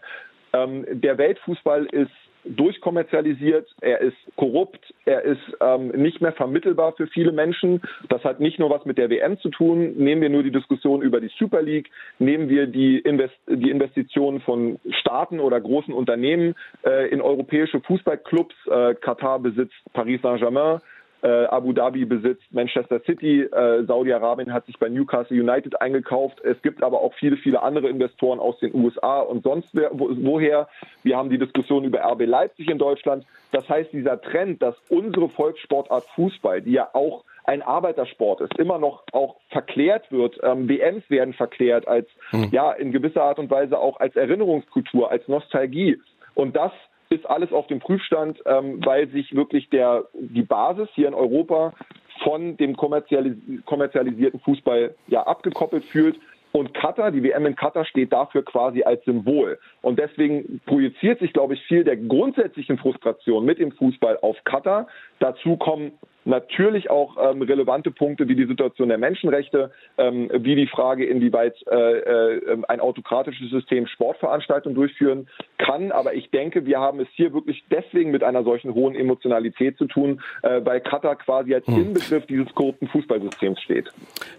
[0.53, 2.11] der Weltfußball ist
[2.45, 7.82] durchkommerzialisiert, er ist korrupt, er ist ähm, nicht mehr vermittelbar für viele Menschen.
[8.09, 9.95] Das hat nicht nur was mit der WM zu tun.
[9.97, 11.89] Nehmen wir nur die Diskussion über die Super League,
[12.20, 16.55] nehmen wir die, Invest die Investitionen von Staaten oder großen Unternehmen
[16.86, 18.55] äh, in europäische Fußballclubs.
[18.68, 20.82] Äh, Katar besitzt Paris Saint-Germain.
[21.26, 26.39] Äh, Abu Dhabi besitzt Manchester City, äh, Saudi-Arabien hat sich bei Newcastle United eingekauft.
[26.41, 30.67] Es gibt aber auch viele, viele andere Investoren aus den USA und sonst wo, woher.
[31.01, 33.26] Wir haben die Diskussion über RB Leipzig in Deutschland.
[33.51, 38.78] Das heißt, dieser Trend, dass unsere Volkssportart Fußball, die ja auch ein Arbeitersport ist, immer
[38.78, 40.39] noch auch verklärt wird.
[40.43, 42.49] Ähm, WMs werden verklärt als, mhm.
[42.51, 45.99] ja, in gewisser Art und Weise auch als Erinnerungskultur, als Nostalgie.
[46.36, 46.71] Und das
[47.16, 51.74] ist alles auf dem Prüfstand, ähm, weil sich wirklich der, die Basis hier in Europa
[52.24, 53.36] von dem kommerzialis
[53.66, 56.18] kommerzialisierten Fußball ja abgekoppelt fühlt.
[56.51, 59.59] Und Katar, die WM in Katar steht dafür quasi als Symbol.
[59.82, 64.88] Und deswegen projiziert sich, glaube ich, viel der grundsätzlichen Frustration mit dem Fußball auf Katar.
[65.20, 65.91] Dazu kommen
[66.26, 71.55] natürlich auch ähm, relevante Punkte wie die Situation der Menschenrechte, ähm, wie die Frage, inwieweit
[71.67, 75.91] äh, äh, ein autokratisches System Sportveranstaltungen durchführen kann.
[75.91, 79.86] Aber ich denke, wir haben es hier wirklich deswegen mit einer solchen hohen Emotionalität zu
[79.86, 81.76] tun, äh, weil Katar quasi als hm.
[81.76, 83.91] Inbegriff dieses korrupten Fußballsystems steht.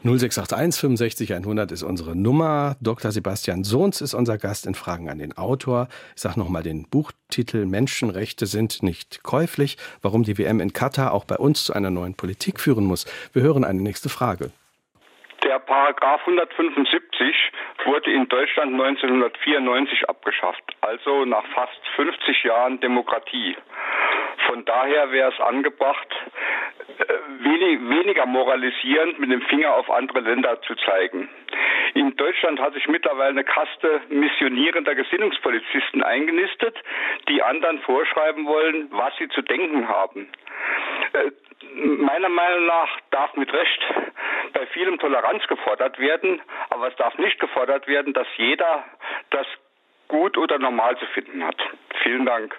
[0.03, 2.77] 0681 65 100 ist unsere Nummer.
[2.81, 3.13] Dr.
[3.13, 5.89] Sebastian Sohns ist unser Gast in Fragen an den Autor.
[6.15, 9.77] Ich sage nochmal den Buchtitel Menschenrechte sind nicht käuflich.
[10.03, 13.07] Warum die WM in Katar auch bei uns zu einer neuen Politik führen muss.
[13.33, 14.51] Wir hören eine nächste Frage.
[15.45, 17.37] Der Paragraph 175
[17.85, 23.57] wurde in Deutschland 1994 abgeschafft, also nach fast 50 Jahren Demokratie.
[24.47, 26.09] Von daher wäre es angebracht,
[26.99, 31.29] äh, wenig, weniger moralisierend mit dem Finger auf andere Länder zu zeigen.
[31.95, 36.77] In Deutschland hat sich mittlerweile eine Kaste missionierender Gesinnungspolizisten eingenistet,
[37.29, 40.29] die anderen vorschreiben wollen, was sie zu denken haben.
[41.75, 43.81] Meiner Meinung nach darf mit Recht
[44.53, 46.41] bei vielem Toleranz gefordert werden,
[46.71, 48.85] aber es darf nicht gefordert werden, dass jeder
[49.31, 49.47] das
[50.09, 51.57] gut oder normal zu finden hat.
[52.03, 52.57] Vielen Dank.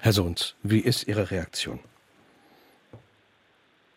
[0.00, 1.80] Herr Sohns, wie ist Ihre Reaktion?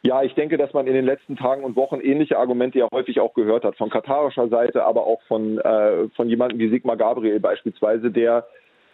[0.03, 3.19] Ja, ich denke, dass man in den letzten Tagen und Wochen ähnliche Argumente ja häufig
[3.19, 7.39] auch gehört hat, von katarischer Seite, aber auch von, äh, von jemandem wie Sigmar Gabriel
[7.39, 8.47] beispielsweise, der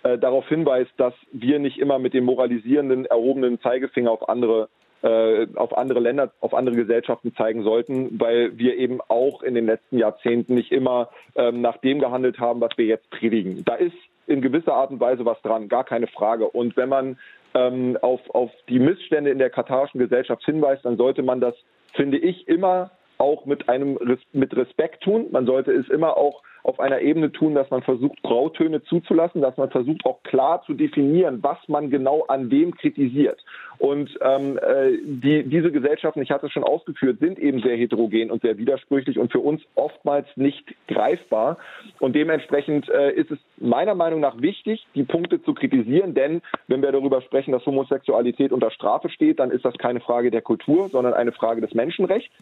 [0.04, 4.87] äh, darauf hinweist, dass wir nicht immer mit dem moralisierenden, erhobenen Zeigefinger auf andere äh,
[5.04, 9.98] auf andere Länder, auf andere Gesellschaften zeigen sollten, weil wir eben auch in den letzten
[9.98, 13.64] Jahrzehnten nicht immer ähm, nach dem gehandelt haben, was wir jetzt predigen.
[13.64, 13.96] Da ist
[14.26, 16.50] in gewisser Art und Weise was dran, gar keine Frage.
[16.50, 17.18] Und wenn man
[17.54, 21.56] ähm, auf, auf die Missstände in der katarischen Gesellschaft hinweist, dann sollte man das,
[21.94, 23.98] finde ich, immer auch mit einem
[24.34, 25.28] mit Respekt tun.
[25.32, 29.56] Man sollte es immer auch auf einer Ebene tun, dass man versucht, Grautöne zuzulassen, dass
[29.56, 33.42] man versucht, auch klar zu definieren, was man genau an wem kritisiert.
[33.78, 38.32] Und ähm, äh, die, diese Gesellschaften, ich hatte es schon ausgeführt, sind eben sehr heterogen
[38.32, 41.58] und sehr widersprüchlich und für uns oftmals nicht greifbar.
[42.00, 46.82] Und dementsprechend äh, ist es meiner Meinung nach wichtig, die Punkte zu kritisieren, denn wenn
[46.82, 50.90] wir darüber sprechen, dass Homosexualität unter Strafe steht, dann ist das keine Frage der Kultur,
[50.90, 52.34] sondern eine Frage des Menschenrechts.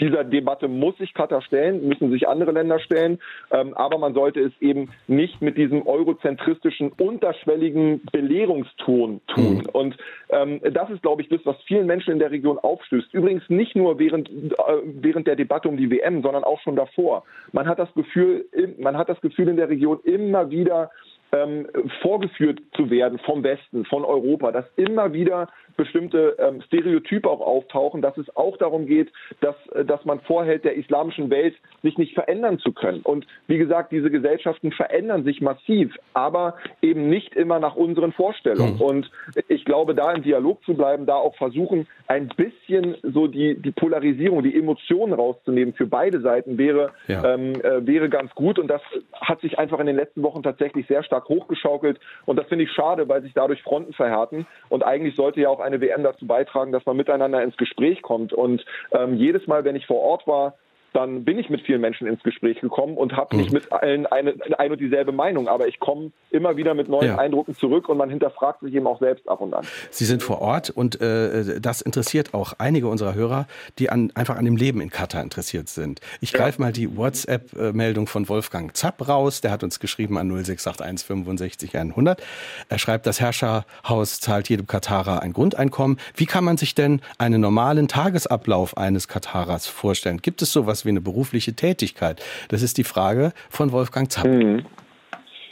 [0.00, 3.18] Dieser Debatte muss sich Katar stellen, müssen sich andere Länder stellen,
[3.50, 9.54] ähm, aber man sollte es eben nicht mit diesem eurozentristischen, unterschwelligen Belehrungston tun.
[9.56, 9.66] Mhm.
[9.72, 9.96] Und
[10.30, 13.12] ähm, das ist, glaube ich, das, was vielen Menschen in der Region aufstößt.
[13.14, 14.52] Übrigens nicht nur während, äh,
[14.84, 17.24] während der Debatte um die WM, sondern auch schon davor.
[17.52, 18.46] Man hat das Gefühl,
[18.78, 20.90] man hat das Gefühl in der Region immer wieder,
[21.32, 21.66] ähm,
[22.02, 28.02] vorgeführt zu werden vom Westen, von Europa, dass immer wieder bestimmte ähm, Stereotype auch auftauchen,
[28.02, 32.14] dass es auch darum geht, dass, äh, dass man vorhält, der islamischen Welt sich nicht
[32.14, 33.00] verändern zu können.
[33.02, 38.76] Und wie gesagt, diese Gesellschaften verändern sich massiv, aber eben nicht immer nach unseren Vorstellungen.
[38.76, 38.80] Mhm.
[38.80, 39.10] Und
[39.48, 43.72] ich glaube, da im Dialog zu bleiben, da auch versuchen, ein bisschen so die, die
[43.72, 47.34] Polarisierung, die Emotionen rauszunehmen für beide Seiten wäre, ja.
[47.34, 48.58] ähm, äh, wäre ganz gut.
[48.58, 51.98] Und das hat sich einfach in den letzten Wochen tatsächlich sehr stark hochgeschaukelt.
[52.24, 54.46] Und das finde ich schade, weil sich dadurch Fronten verhärten.
[54.68, 58.32] Und eigentlich sollte ja auch eine WM dazu beitragen, dass man miteinander ins Gespräch kommt.
[58.32, 60.54] Und ähm, jedes Mal, wenn ich vor Ort war,
[60.96, 63.58] dann bin ich mit vielen Menschen ins Gespräch gekommen und habe nicht mhm.
[63.58, 65.46] mit allen eine, eine und dieselbe Meinung.
[65.46, 67.18] Aber ich komme immer wieder mit neuen ja.
[67.18, 69.66] Eindrücken zurück und man hinterfragt sich eben auch selbst ab und an.
[69.90, 73.46] Sie sind vor Ort und äh, das interessiert auch einige unserer Hörer,
[73.78, 76.00] die an, einfach an dem Leben in Katar interessiert sind.
[76.22, 76.38] Ich ja.
[76.38, 79.42] greife mal die WhatsApp-Meldung von Wolfgang Zapp raus.
[79.42, 82.22] Der hat uns geschrieben an 0681 65 100.
[82.70, 85.98] Er schreibt, das Herrscherhaus zahlt jedem Katarer ein Grundeinkommen.
[86.14, 90.22] Wie kann man sich denn einen normalen Tagesablauf eines Katarers vorstellen?
[90.22, 92.22] Gibt es sowas wie eine berufliche Tätigkeit?
[92.48, 94.26] Das ist die Frage von Wolfgang Zapp.
[94.26, 94.64] Mhm.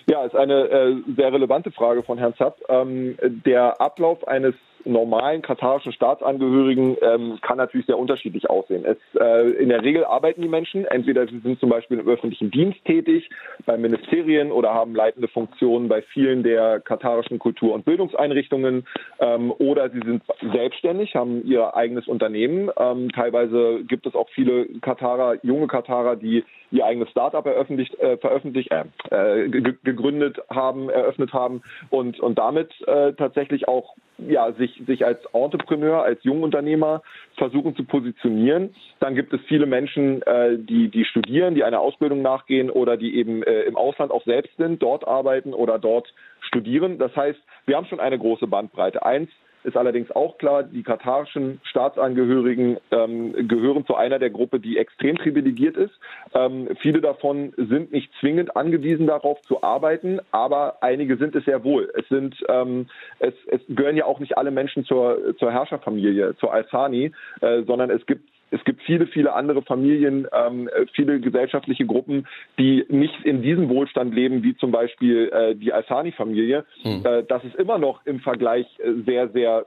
[0.07, 2.59] Ja, ist eine äh, sehr relevante Frage von Herrn Zapp.
[2.69, 4.55] Ähm, der Ablauf eines
[4.85, 8.85] normalen katarischen Staatsangehörigen ähm, kann natürlich sehr unterschiedlich aussehen.
[8.85, 12.51] Es, äh, in der Regel arbeiten die Menschen, entweder sie sind zum Beispiel im öffentlichen
[12.51, 13.29] Dienst tätig,
[13.67, 18.87] bei Ministerien oder haben leitende Funktionen bei vielen der katarischen Kultur- und Bildungseinrichtungen
[19.21, 20.23] ähm, oder sie sind
[20.53, 22.71] selbstständig, haben ihr eigenes Unternehmen.
[22.77, 28.17] Ähm, teilweise gibt es auch viele Katarer, junge Katarer, die ihr eigenes Startup eröffentlicht, äh,
[28.19, 29.49] veröffentlicht, äh, äh
[29.85, 36.03] gegründet haben, eröffnet haben und, und damit äh, tatsächlich auch ja, sich, sich als Entrepreneur,
[36.03, 37.03] als Jungunternehmer
[37.37, 38.75] versuchen zu positionieren.
[39.01, 43.17] Dann gibt es viele Menschen, äh, die, die studieren, die einer Ausbildung nachgehen oder die
[43.17, 46.99] eben äh, im Ausland auch selbst sind, dort arbeiten oder dort studieren.
[46.99, 49.05] Das heißt, wir haben schon eine große Bandbreite.
[49.05, 49.31] Eins
[49.65, 55.17] ist allerdings auch klar, die katarischen Staatsangehörigen ähm, gehören zu einer der Gruppe, die extrem
[55.17, 55.95] privilegiert ist.
[56.35, 61.65] Ähm, viele davon sind nicht zwingend angewiesen darauf zu arbeiten, aber einige sind es sehr
[61.65, 61.91] wohl.
[61.95, 62.87] Es sind, ähm,
[63.19, 67.91] es, es gehören ja auch nicht alle Menschen zur, zur Herrscherfamilie, zur Al-Thani, äh, sondern
[67.91, 72.27] es gibt es gibt viele, viele andere Familien, ähm, viele gesellschaftliche Gruppen,
[72.59, 76.65] die nicht in diesem Wohlstand leben, wie zum Beispiel äh, die Alsani-Familie.
[76.83, 77.03] Hm.
[77.05, 79.67] Äh, das ist immer noch im Vergleich äh, sehr, sehr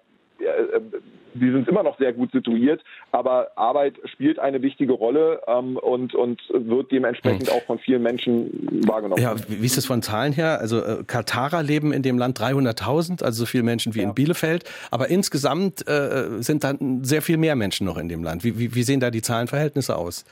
[1.39, 6.15] sie sind immer noch sehr gut situiert, aber Arbeit spielt eine wichtige Rolle ähm, und,
[6.15, 7.55] und wird dementsprechend hm.
[7.55, 9.21] auch von vielen Menschen wahrgenommen.
[9.21, 10.59] Ja, wie ist es von Zahlen her?
[10.59, 14.05] Also äh, Katarer leben in dem Land 300.000, also so viele Menschen wie ja.
[14.05, 18.43] in Bielefeld, aber insgesamt äh, sind dann sehr viel mehr Menschen noch in dem Land.
[18.43, 20.25] Wie, wie, wie sehen da die Zahlenverhältnisse aus?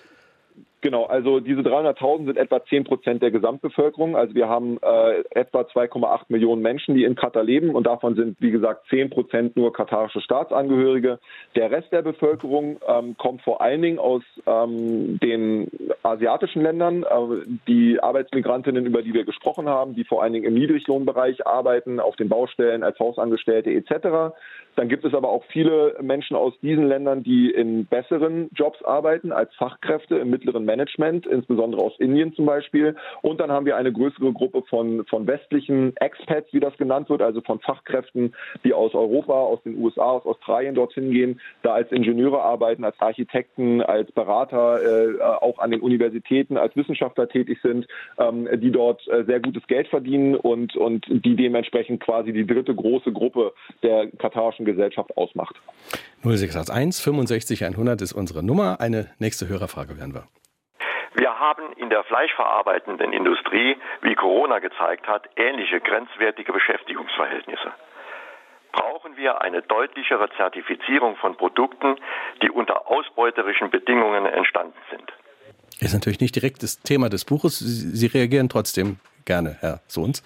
[0.85, 4.15] Genau, also diese 300.000 sind etwa 10 Prozent der Gesamtbevölkerung.
[4.15, 8.37] Also wir haben äh, etwa 2,8 Millionen Menschen, die in Katar leben und davon sind,
[8.39, 11.17] wie gesagt, 10 Prozent nur katarische Staatsangehörige.
[11.55, 15.71] Der Rest der Bevölkerung ähm, kommt vor allen Dingen aus ähm, den
[16.03, 17.01] asiatischen Ländern.
[17.01, 21.99] Äh, die Arbeitsmigrantinnen, über die wir gesprochen haben, die vor allen Dingen im Niedriglohnbereich arbeiten,
[21.99, 24.35] auf den Baustellen als Hausangestellte etc.
[24.75, 29.31] Dann gibt es aber auch viele Menschen aus diesen Ländern, die in besseren Jobs arbeiten
[29.31, 30.74] als Fachkräfte im mittleren Management,
[31.25, 32.95] insbesondere aus Indien zum Beispiel.
[33.21, 37.21] Und dann haben wir eine größere Gruppe von, von westlichen Expats, wie das genannt wird,
[37.21, 41.91] also von Fachkräften, die aus Europa, aus den USA, aus Australien dorthin gehen, da als
[41.91, 47.87] Ingenieure arbeiten, als Architekten, als Berater, äh, auch an den Universitäten, als Wissenschaftler tätig sind,
[48.17, 52.73] ähm, die dort äh, sehr gutes Geld verdienen und, und die dementsprechend quasi die dritte
[52.73, 53.53] große Gruppe
[53.83, 55.55] der katarischen Gesellschaft ausmacht.
[56.23, 58.79] 0681 65 100 ist unsere Nummer.
[58.79, 60.23] Eine nächste Hörerfrage werden wir.
[61.15, 67.71] Wir haben in der fleischverarbeitenden Industrie, wie Corona gezeigt hat, ähnliche grenzwertige Beschäftigungsverhältnisse.
[68.73, 71.95] Brauchen wir eine deutlichere Zertifizierung von Produkten,
[72.41, 75.13] die unter ausbeuterischen Bedingungen entstanden sind?
[75.79, 77.59] Ist natürlich nicht direkt das Thema des Buches.
[77.59, 80.21] Sie reagieren trotzdem gerne, Herr Sohns.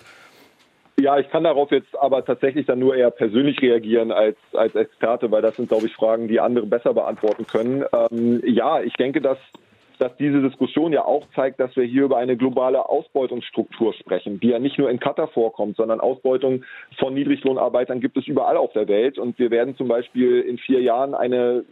[1.00, 5.32] Ja, ich kann darauf jetzt aber tatsächlich dann nur eher persönlich reagieren als, als Experte,
[5.32, 7.86] weil das sind, glaube ich, Fragen, die andere besser beantworten können.
[7.94, 9.38] Ähm, ja, ich denke, dass
[10.00, 14.50] dass diese Diskussion ja auch zeigt, dass wir hier über eine globale Ausbeutungsstruktur sprechen, die
[14.50, 16.64] ja nicht nur in Katar vorkommt, sondern Ausbeutung
[16.98, 19.20] von Niedriglohnarbeitern gibt es überall auf der Welt.
[19.20, 21.64] Und wir werden zum Beispiel in vier Jahren eine äh,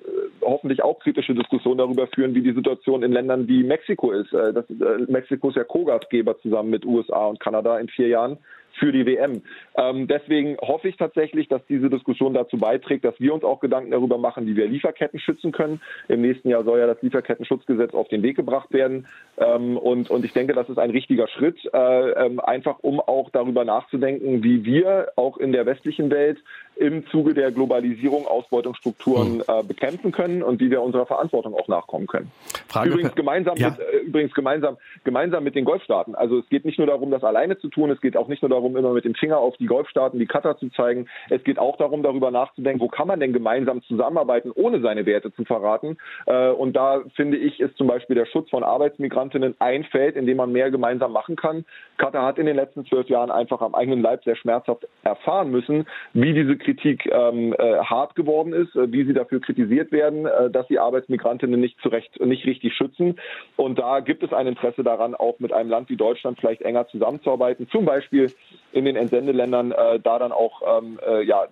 [0.41, 4.33] hoffentlich auch kritische Diskussion darüber führen, wie die Situation in Ländern wie Mexiko ist.
[4.33, 8.37] Äh, das, äh, Mexiko ist ja Co-Gastgeber zusammen mit USA und Kanada in vier Jahren
[8.77, 9.41] für die WM.
[9.75, 13.91] Ähm, deswegen hoffe ich tatsächlich, dass diese Diskussion dazu beiträgt, dass wir uns auch Gedanken
[13.91, 15.81] darüber machen, wie wir Lieferketten schützen können.
[16.07, 19.07] Im nächsten Jahr soll ja das Lieferkettenschutzgesetz auf den Weg gebracht werden.
[19.37, 23.29] Ähm, und, und ich denke, das ist ein richtiger Schritt, äh, ähm, einfach um auch
[23.31, 26.39] darüber nachzudenken, wie wir auch in der westlichen Welt
[26.79, 29.43] im Zuge der Globalisierung Ausbeutungsstrukturen hm.
[29.47, 32.31] äh, bekämpfen können und wie wir unserer Verantwortung auch nachkommen können.
[32.67, 33.69] Frage übrigens gemeinsam, ja.
[33.69, 36.15] mit, äh, übrigens gemeinsam, gemeinsam mit den Golfstaaten.
[36.15, 38.49] Also es geht nicht nur darum, das alleine zu tun, es geht auch nicht nur
[38.49, 41.07] darum, immer mit dem Finger auf die Golfstaaten wie Katar zu zeigen.
[41.29, 45.33] Es geht auch darum, darüber nachzudenken, wo kann man denn gemeinsam zusammenarbeiten, ohne seine Werte
[45.33, 45.97] zu verraten.
[46.25, 50.25] Äh, und da finde ich, ist zum Beispiel der Schutz von Arbeitsmigrantinnen ein Feld, in
[50.25, 51.65] dem man mehr gemeinsam machen kann.
[51.97, 55.87] Katar hat in den letzten zwölf Jahren einfach am eigenen Leib sehr schmerzhaft erfahren müssen,
[56.13, 60.49] wie diese Kritik ähm, äh, hart geworden ist, äh, wie sie dafür kritisiert werden, äh,
[60.49, 63.17] dass sie Arbeitsmigrantinnen nicht zurecht, nicht richtig schützen.
[63.55, 66.85] Und da gibt es ein Interesse daran, auch mit einem Land wie Deutschland vielleicht enger
[66.89, 68.33] zusammenzuarbeiten, zum Beispiel
[68.73, 71.45] in den Entsendeländern äh, da dann auch ähm, äh, ja,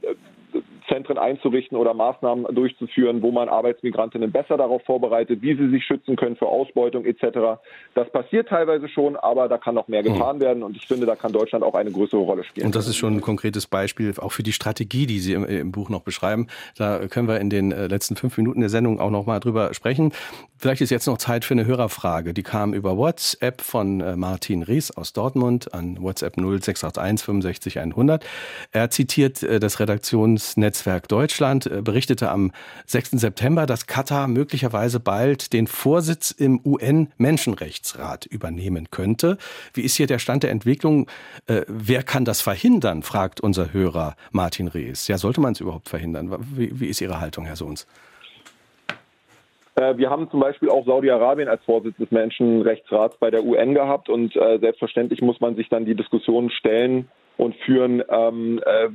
[0.87, 6.15] Zentren einzurichten oder Maßnahmen durchzuführen, wo man Arbeitsmigrantinnen besser darauf vorbereitet, wie sie sich schützen
[6.15, 7.59] können für Ausbeutung etc.
[7.93, 11.15] Das passiert teilweise schon, aber da kann noch mehr getan werden und ich finde, da
[11.15, 12.67] kann Deutschland auch eine größere Rolle spielen.
[12.67, 15.71] Und das ist schon ein konkretes Beispiel auch für die Strategie, die Sie im, im
[15.71, 16.47] Buch noch beschreiben.
[16.77, 19.73] Da können wir in den äh, letzten fünf Minuten der Sendung auch noch mal drüber
[19.73, 20.13] sprechen.
[20.57, 22.33] Vielleicht ist jetzt noch Zeit für eine Hörerfrage.
[22.33, 28.25] Die kam über WhatsApp von äh, Martin Ries aus Dortmund an WhatsApp 0681 65 100.
[28.71, 29.79] Er zitiert äh, das
[30.75, 32.51] Redaktionsnetzwerk Deutschland, äh, berichtete am
[32.85, 33.19] 6.
[33.19, 39.37] September, dass Katar möglicherweise bald den Vorsitz im UN-Menschenrechtsrat übernehmen könnte.
[39.73, 41.07] Wie ist hier der Stand der Entwicklung?
[41.67, 45.07] Wer kann das verhindern, fragt unser Hörer Martin Ries.
[45.07, 46.35] Ja, sollte man es überhaupt verhindern?
[46.55, 47.87] Wie, wie ist Ihre Haltung, Herr Sohns?
[49.75, 54.09] Äh, wir haben zum Beispiel auch Saudi-Arabien als Vorsitz des Menschenrechtsrats bei der UN gehabt
[54.09, 58.87] und äh, selbstverständlich muss man sich dann die Diskussion stellen und führen, ähm, äh,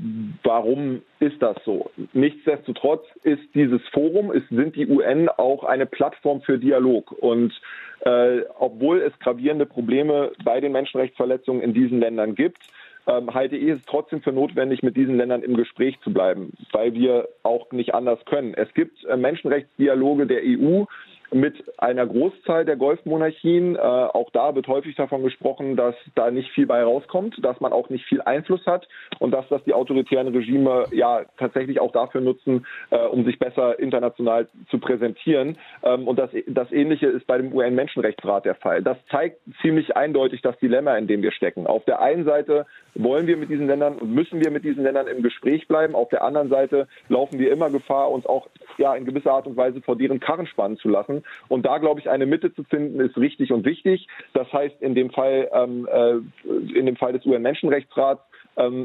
[0.43, 1.91] warum ist das so?
[2.13, 7.53] Nichtsdestotrotz ist dieses Forum, ist, sind die UN auch eine Plattform für Dialog und
[8.01, 12.63] äh, obwohl es gravierende Probleme bei den Menschenrechtsverletzungen in diesen Ländern gibt,
[13.07, 16.95] ähm, halte ich es trotzdem für notwendig, mit diesen Ländern im Gespräch zu bleiben, weil
[16.95, 18.55] wir auch nicht anders können.
[18.55, 20.85] Es gibt äh, Menschenrechtsdialoge der EU,
[21.33, 23.77] mit einer Großzahl der Golfmonarchien.
[23.77, 27.73] Äh, auch da wird häufig davon gesprochen, dass da nicht viel bei rauskommt, dass man
[27.73, 32.21] auch nicht viel Einfluss hat und dass das die autoritären Regime ja tatsächlich auch dafür
[32.21, 35.57] nutzen, äh, um sich besser international zu präsentieren.
[35.83, 38.83] Ähm, und das, das Ähnliche ist bei dem UN-Menschenrechtsrat der Fall.
[38.83, 41.67] Das zeigt ziemlich eindeutig das Dilemma, in dem wir stecken.
[41.67, 45.07] Auf der einen Seite wollen wir mit diesen Ländern und müssen wir mit diesen Ländern
[45.07, 45.95] im Gespräch bleiben.
[45.95, 48.49] Auf der anderen Seite laufen wir immer Gefahr, uns auch
[48.79, 51.23] ja in gewisser Art und Weise vor deren Karren spannen zu lassen.
[51.49, 54.09] Und da, glaube ich, eine Mitte zu finden, ist richtig und wichtig.
[54.33, 58.23] Das heißt, in dem Fall, ähm, äh, in dem Fall des UN-Menschenrechtsrats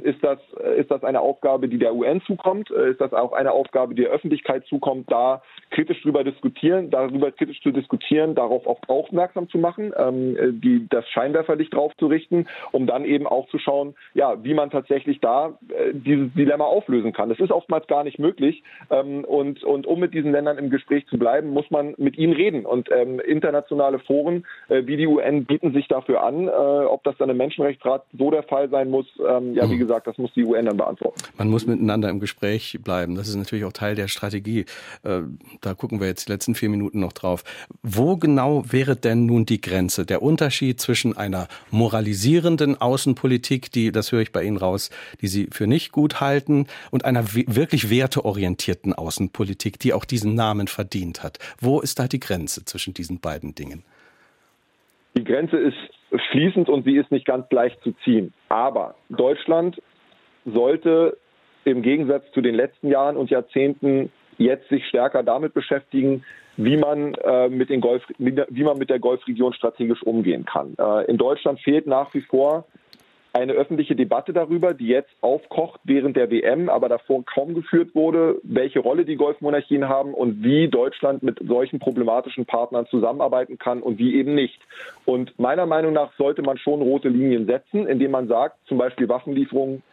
[0.03, 0.39] ist, das,
[0.77, 2.71] ist das eine Aufgabe, die der UN zukommt?
[2.71, 5.41] Äh, ist das auch eine Aufgabe, die der Öffentlichkeit zukommt, da
[5.71, 10.87] kritisch drüber diskutieren, darüber kritisch zu diskutieren, darauf auch aufmerksam zu machen, ähm, äh, die,
[10.89, 15.19] das Scheinwerferlicht drauf zu richten, um dann eben auch zu schauen, ja, wie man tatsächlich
[15.19, 17.29] da äh, dieses Dilemma auflösen kann.
[17.29, 18.63] Das ist oftmals gar nicht möglich.
[18.89, 22.33] Ähm, und, und um mit diesen Ländern im Gespräch zu bleiben, muss man mit ihnen
[22.33, 22.65] reden.
[22.65, 26.47] Und ähm, internationale Foren äh, wie die UN bieten sich dafür an.
[26.47, 29.79] Äh, ob das dann im Menschenrechtsrat so der Fall sein muss, ähm, ja, wie mhm.
[29.79, 31.21] gesagt, das muss die UN dann beantworten.
[31.37, 33.15] Man muss miteinander im Gespräch bleiben.
[33.15, 34.65] Das ist natürlich auch Teil der Strategie.
[35.03, 35.21] Äh,
[35.61, 37.43] da gucken wir jetzt die letzten vier Minuten noch drauf.
[37.81, 44.11] Wo genau wäre denn nun die Grenze, der Unterschied zwischen einer moralisierenden Außenpolitik, die, das
[44.11, 44.89] höre ich bei Ihnen raus,
[45.21, 50.67] die Sie für nicht gut halten, und einer wirklich werteorientierten Außenpolitik, die auch diesen Namen
[50.67, 51.39] verdient hat?
[51.59, 53.83] Wo ist da die Grenze zwischen diesen beiden Dingen?
[55.17, 55.77] Die Grenze ist
[56.31, 58.33] fließend und sie ist nicht ganz leicht zu ziehen.
[58.49, 59.81] Aber Deutschland
[60.45, 61.17] sollte
[61.63, 66.23] im Gegensatz zu den letzten Jahren und Jahrzehnten jetzt sich stärker damit beschäftigen,
[66.57, 70.75] wie man, äh, mit, den Golf, wie man mit der Golfregion strategisch umgehen kann.
[70.79, 72.65] Äh, in Deutschland fehlt nach wie vor
[73.35, 78.39] eine öffentliche Debatte darüber, die jetzt aufkocht während der WM, aber davor kaum geführt wurde,
[78.43, 83.99] welche Rolle die Golfmonarchien haben und wie Deutschland mit solchen problematischen Partnern zusammenarbeiten kann und
[83.99, 84.61] wie eben nicht.
[85.03, 89.09] Und meiner Meinung nach sollte man schon rote Linien setzen, indem man sagt, zum Beispiel
[89.09, 89.83] Waffenlieferungen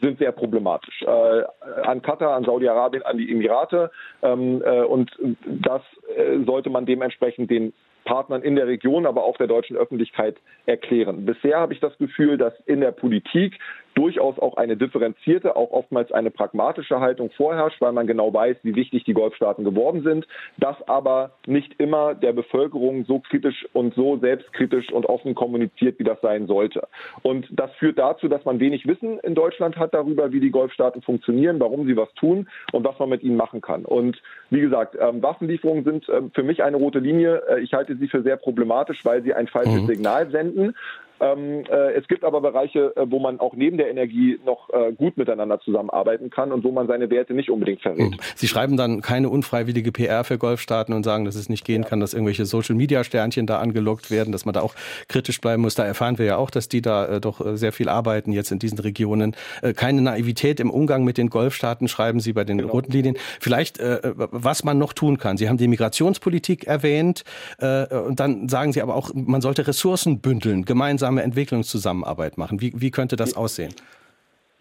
[0.00, 1.02] sind sehr problematisch.
[1.02, 1.42] Äh,
[1.82, 3.90] an Katar, an Saudi-Arabien, an die Emirate.
[4.22, 5.10] Ähm, äh, und
[5.44, 5.82] das
[6.16, 7.74] äh, sollte man dementsprechend den
[8.10, 10.36] Partnern in der Region, aber auch der deutschen Öffentlichkeit
[10.66, 11.24] erklären.
[11.26, 13.56] Bisher habe ich das Gefühl, dass in der Politik
[13.94, 18.74] durchaus auch eine differenzierte, auch oftmals eine pragmatische Haltung vorherrscht, weil man genau weiß, wie
[18.74, 20.26] wichtig die Golfstaaten geworden sind,
[20.58, 26.04] das aber nicht immer der Bevölkerung so kritisch und so selbstkritisch und offen kommuniziert, wie
[26.04, 26.86] das sein sollte.
[27.22, 31.02] Und das führt dazu, dass man wenig Wissen in Deutschland hat darüber, wie die Golfstaaten
[31.02, 33.84] funktionieren, warum sie was tun und was man mit ihnen machen kann.
[33.84, 34.20] Und
[34.50, 37.42] wie gesagt, ähm, Waffenlieferungen sind ähm, für mich eine rote Linie.
[37.48, 39.86] Äh, ich halte sie für sehr problematisch, weil sie ein falsches mhm.
[39.86, 40.74] Signal senden.
[41.20, 44.92] Ähm, äh, es gibt aber Bereiche, äh, wo man auch neben der Energie noch äh,
[44.92, 47.98] gut miteinander zusammenarbeiten kann und wo man seine Werte nicht unbedingt verrät.
[47.98, 48.20] Hm.
[48.34, 51.88] Sie schreiben dann keine unfreiwillige PR für Golfstaaten und sagen, dass es nicht gehen ja.
[51.88, 54.74] kann, dass irgendwelche Social-Media-Sternchen da angelockt werden, dass man da auch
[55.08, 55.74] kritisch bleiben muss.
[55.74, 58.50] Da erfahren wir ja auch, dass die da äh, doch äh, sehr viel arbeiten jetzt
[58.50, 59.36] in diesen Regionen.
[59.62, 62.72] Äh, keine Naivität im Umgang mit den Golfstaaten schreiben Sie bei den genau.
[62.72, 63.16] roten Linien.
[63.40, 65.36] Vielleicht, was man noch tun kann.
[65.36, 67.24] Sie haben die Migrationspolitik erwähnt
[67.58, 72.60] und dann sagen Sie aber auch, man sollte Ressourcen bündeln, gemeinsam gemeinsame Entwicklungszusammenarbeit machen?
[72.60, 73.74] Wie, wie könnte das aussehen?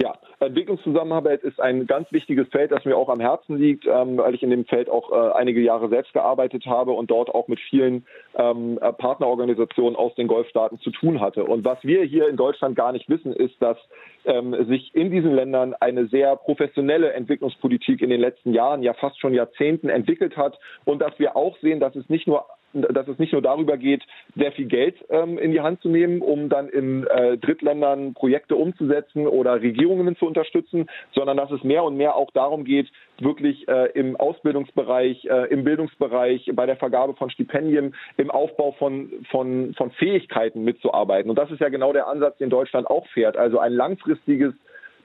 [0.01, 4.33] Ja, Entwicklungszusammenarbeit ist ein ganz wichtiges Feld, das mir auch am Herzen liegt, ähm, weil
[4.33, 7.59] ich in dem Feld auch äh, einige Jahre selbst gearbeitet habe und dort auch mit
[7.59, 8.05] vielen
[8.37, 11.43] ähm, äh, Partnerorganisationen aus den Golfstaaten zu tun hatte.
[11.43, 13.77] Und was wir hier in Deutschland gar nicht wissen, ist, dass
[14.23, 19.19] ähm, sich in diesen Ländern eine sehr professionelle Entwicklungspolitik in den letzten Jahren, ja fast
[19.19, 23.17] schon Jahrzehnten entwickelt hat und dass wir auch sehen, dass es nicht nur dass es
[23.19, 24.03] nicht nur darüber geht,
[24.35, 28.55] sehr viel Geld ähm, in die Hand zu nehmen, um dann in äh, Drittländern Projekte
[28.55, 32.87] umzusetzen oder Regierungen zu unterstützen, sondern dass es mehr und mehr auch darum geht,
[33.19, 39.11] wirklich äh, im Ausbildungsbereich, äh, im Bildungsbereich, bei der Vergabe von Stipendien, im Aufbau von,
[39.29, 41.29] von, von Fähigkeiten mitzuarbeiten.
[41.29, 43.37] Und das ist ja genau der Ansatz, den Deutschland auch fährt.
[43.37, 44.53] Also ein langfristiges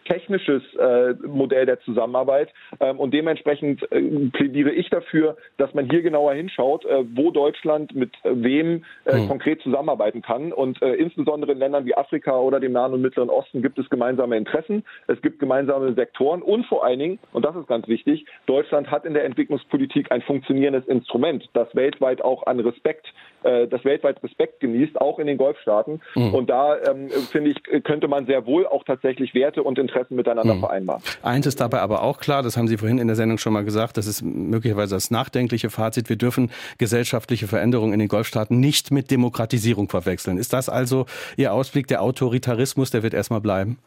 [0.05, 2.51] technisches äh, Modell der Zusammenarbeit.
[2.81, 7.95] Ähm, und dementsprechend äh, plädiere ich dafür, dass man hier genauer hinschaut, äh, wo Deutschland
[7.95, 9.29] mit äh, wem hm.
[9.29, 10.53] konkret zusammenarbeiten kann.
[10.53, 13.89] Und äh, insbesondere in Ländern wie Afrika oder dem Nahen und Mittleren Osten gibt es
[13.91, 18.27] gemeinsame Interessen, es gibt gemeinsame Sektoren und vor allen Dingen, und das ist ganz wichtig,
[18.47, 23.07] Deutschland hat in der Entwicklungspolitik ein funktionierendes Instrument, das weltweit auch an Respekt,
[23.45, 26.01] äh, das weltweit Respekt genießt, auch in den Golfstaaten.
[26.15, 26.35] Mhm.
[26.35, 30.55] Und da ähm, finde ich, könnte man sehr wohl auch tatsächlich Werte und Interessen miteinander
[30.55, 30.61] hm.
[30.61, 31.03] vereinbaren.
[31.23, 33.65] Eins ist dabei aber auch klar, das haben Sie vorhin in der Sendung schon mal
[33.65, 38.91] gesagt, das ist möglicherweise das nachdenkliche Fazit, wir dürfen gesellschaftliche Veränderungen in den Golfstaaten nicht
[38.91, 40.39] mit Demokratisierung verwechseln.
[40.39, 43.79] Ist das also Ihr Ausblick, der Autoritarismus, der wird erstmal bleiben?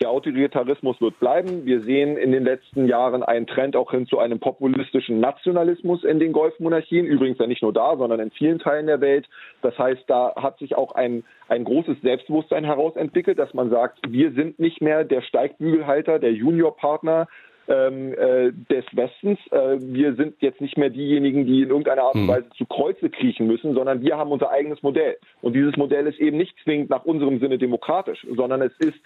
[0.00, 1.64] Der Autoritarismus wird bleiben.
[1.66, 6.18] Wir sehen in den letzten Jahren einen Trend auch hin zu einem populistischen Nationalismus in
[6.18, 7.06] den Golfmonarchien.
[7.06, 9.28] Übrigens ja nicht nur da, sondern in vielen Teilen der Welt.
[9.62, 14.32] Das heißt, da hat sich auch ein, ein großes Selbstbewusstsein herausentwickelt, dass man sagt, wir
[14.32, 17.28] sind nicht mehr der Steigbügelhalter, der Juniorpartner,
[17.66, 19.38] des Westens.
[19.50, 22.28] Äh, wir sind jetzt nicht mehr diejenigen, die in irgendeiner Art und hm.
[22.28, 25.16] Weise zu Kreuze kriechen müssen, sondern wir haben unser eigenes Modell.
[25.40, 28.98] Und dieses Modell ist eben nicht zwingend nach unserem Sinne demokratisch, sondern es ist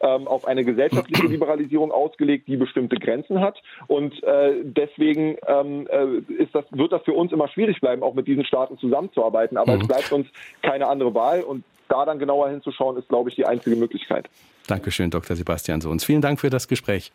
[0.00, 3.60] ähm, auf eine gesellschaftliche Liberalisierung ausgelegt, die bestimmte Grenzen hat.
[3.86, 8.14] Und äh, deswegen ähm, äh, ist das, wird das für uns immer schwierig bleiben, auch
[8.14, 9.56] mit diesen Staaten zusammenzuarbeiten.
[9.56, 9.82] Aber mhm.
[9.82, 10.26] es bleibt uns
[10.62, 11.42] keine andere Wahl.
[11.42, 14.28] Und da dann genauer hinzuschauen, ist, glaube ich, die einzige Möglichkeit.
[14.66, 15.36] Dankeschön, Dr.
[15.36, 16.04] Sebastian Sohns.
[16.04, 17.12] Vielen Dank für das Gespräch.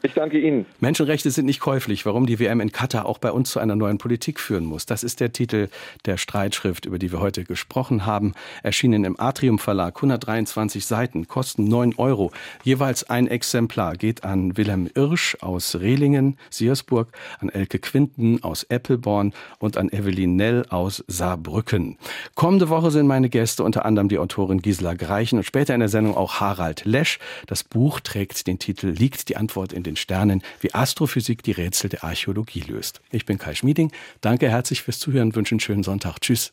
[0.00, 0.64] Ich danke Ihnen.
[0.78, 2.06] Menschenrechte sind nicht käuflich.
[2.06, 4.86] Warum die WM in Katar auch bei uns zu einer neuen Politik führen muss.
[4.86, 5.70] Das ist der Titel
[6.04, 8.34] der Streitschrift, über die wir heute gesprochen haben.
[8.62, 9.96] Erschienen im Atrium Verlag.
[9.96, 12.30] 123 Seiten, kosten 9 Euro.
[12.62, 17.08] Jeweils ein Exemplar geht an Wilhelm Irsch aus Rehlingen, Siersburg,
[17.40, 21.98] an Elke Quinten aus Eppelborn und an Evelyn Nell aus Saarbrücken.
[22.36, 25.88] Kommende Woche sind meine Gäste unter anderem die Autorin Gisela Greichen und später in der
[25.88, 27.18] Sendung auch Harald Lesch.
[27.48, 31.90] Das Buch trägt den Titel Liegt die Antwort in den Sternen, wie Astrophysik die Rätsel
[31.90, 33.00] der Archäologie löst.
[33.10, 33.92] Ich bin Kai Schmieding.
[34.20, 36.20] Danke herzlich fürs Zuhören, wünsche einen schönen Sonntag.
[36.20, 36.52] Tschüss.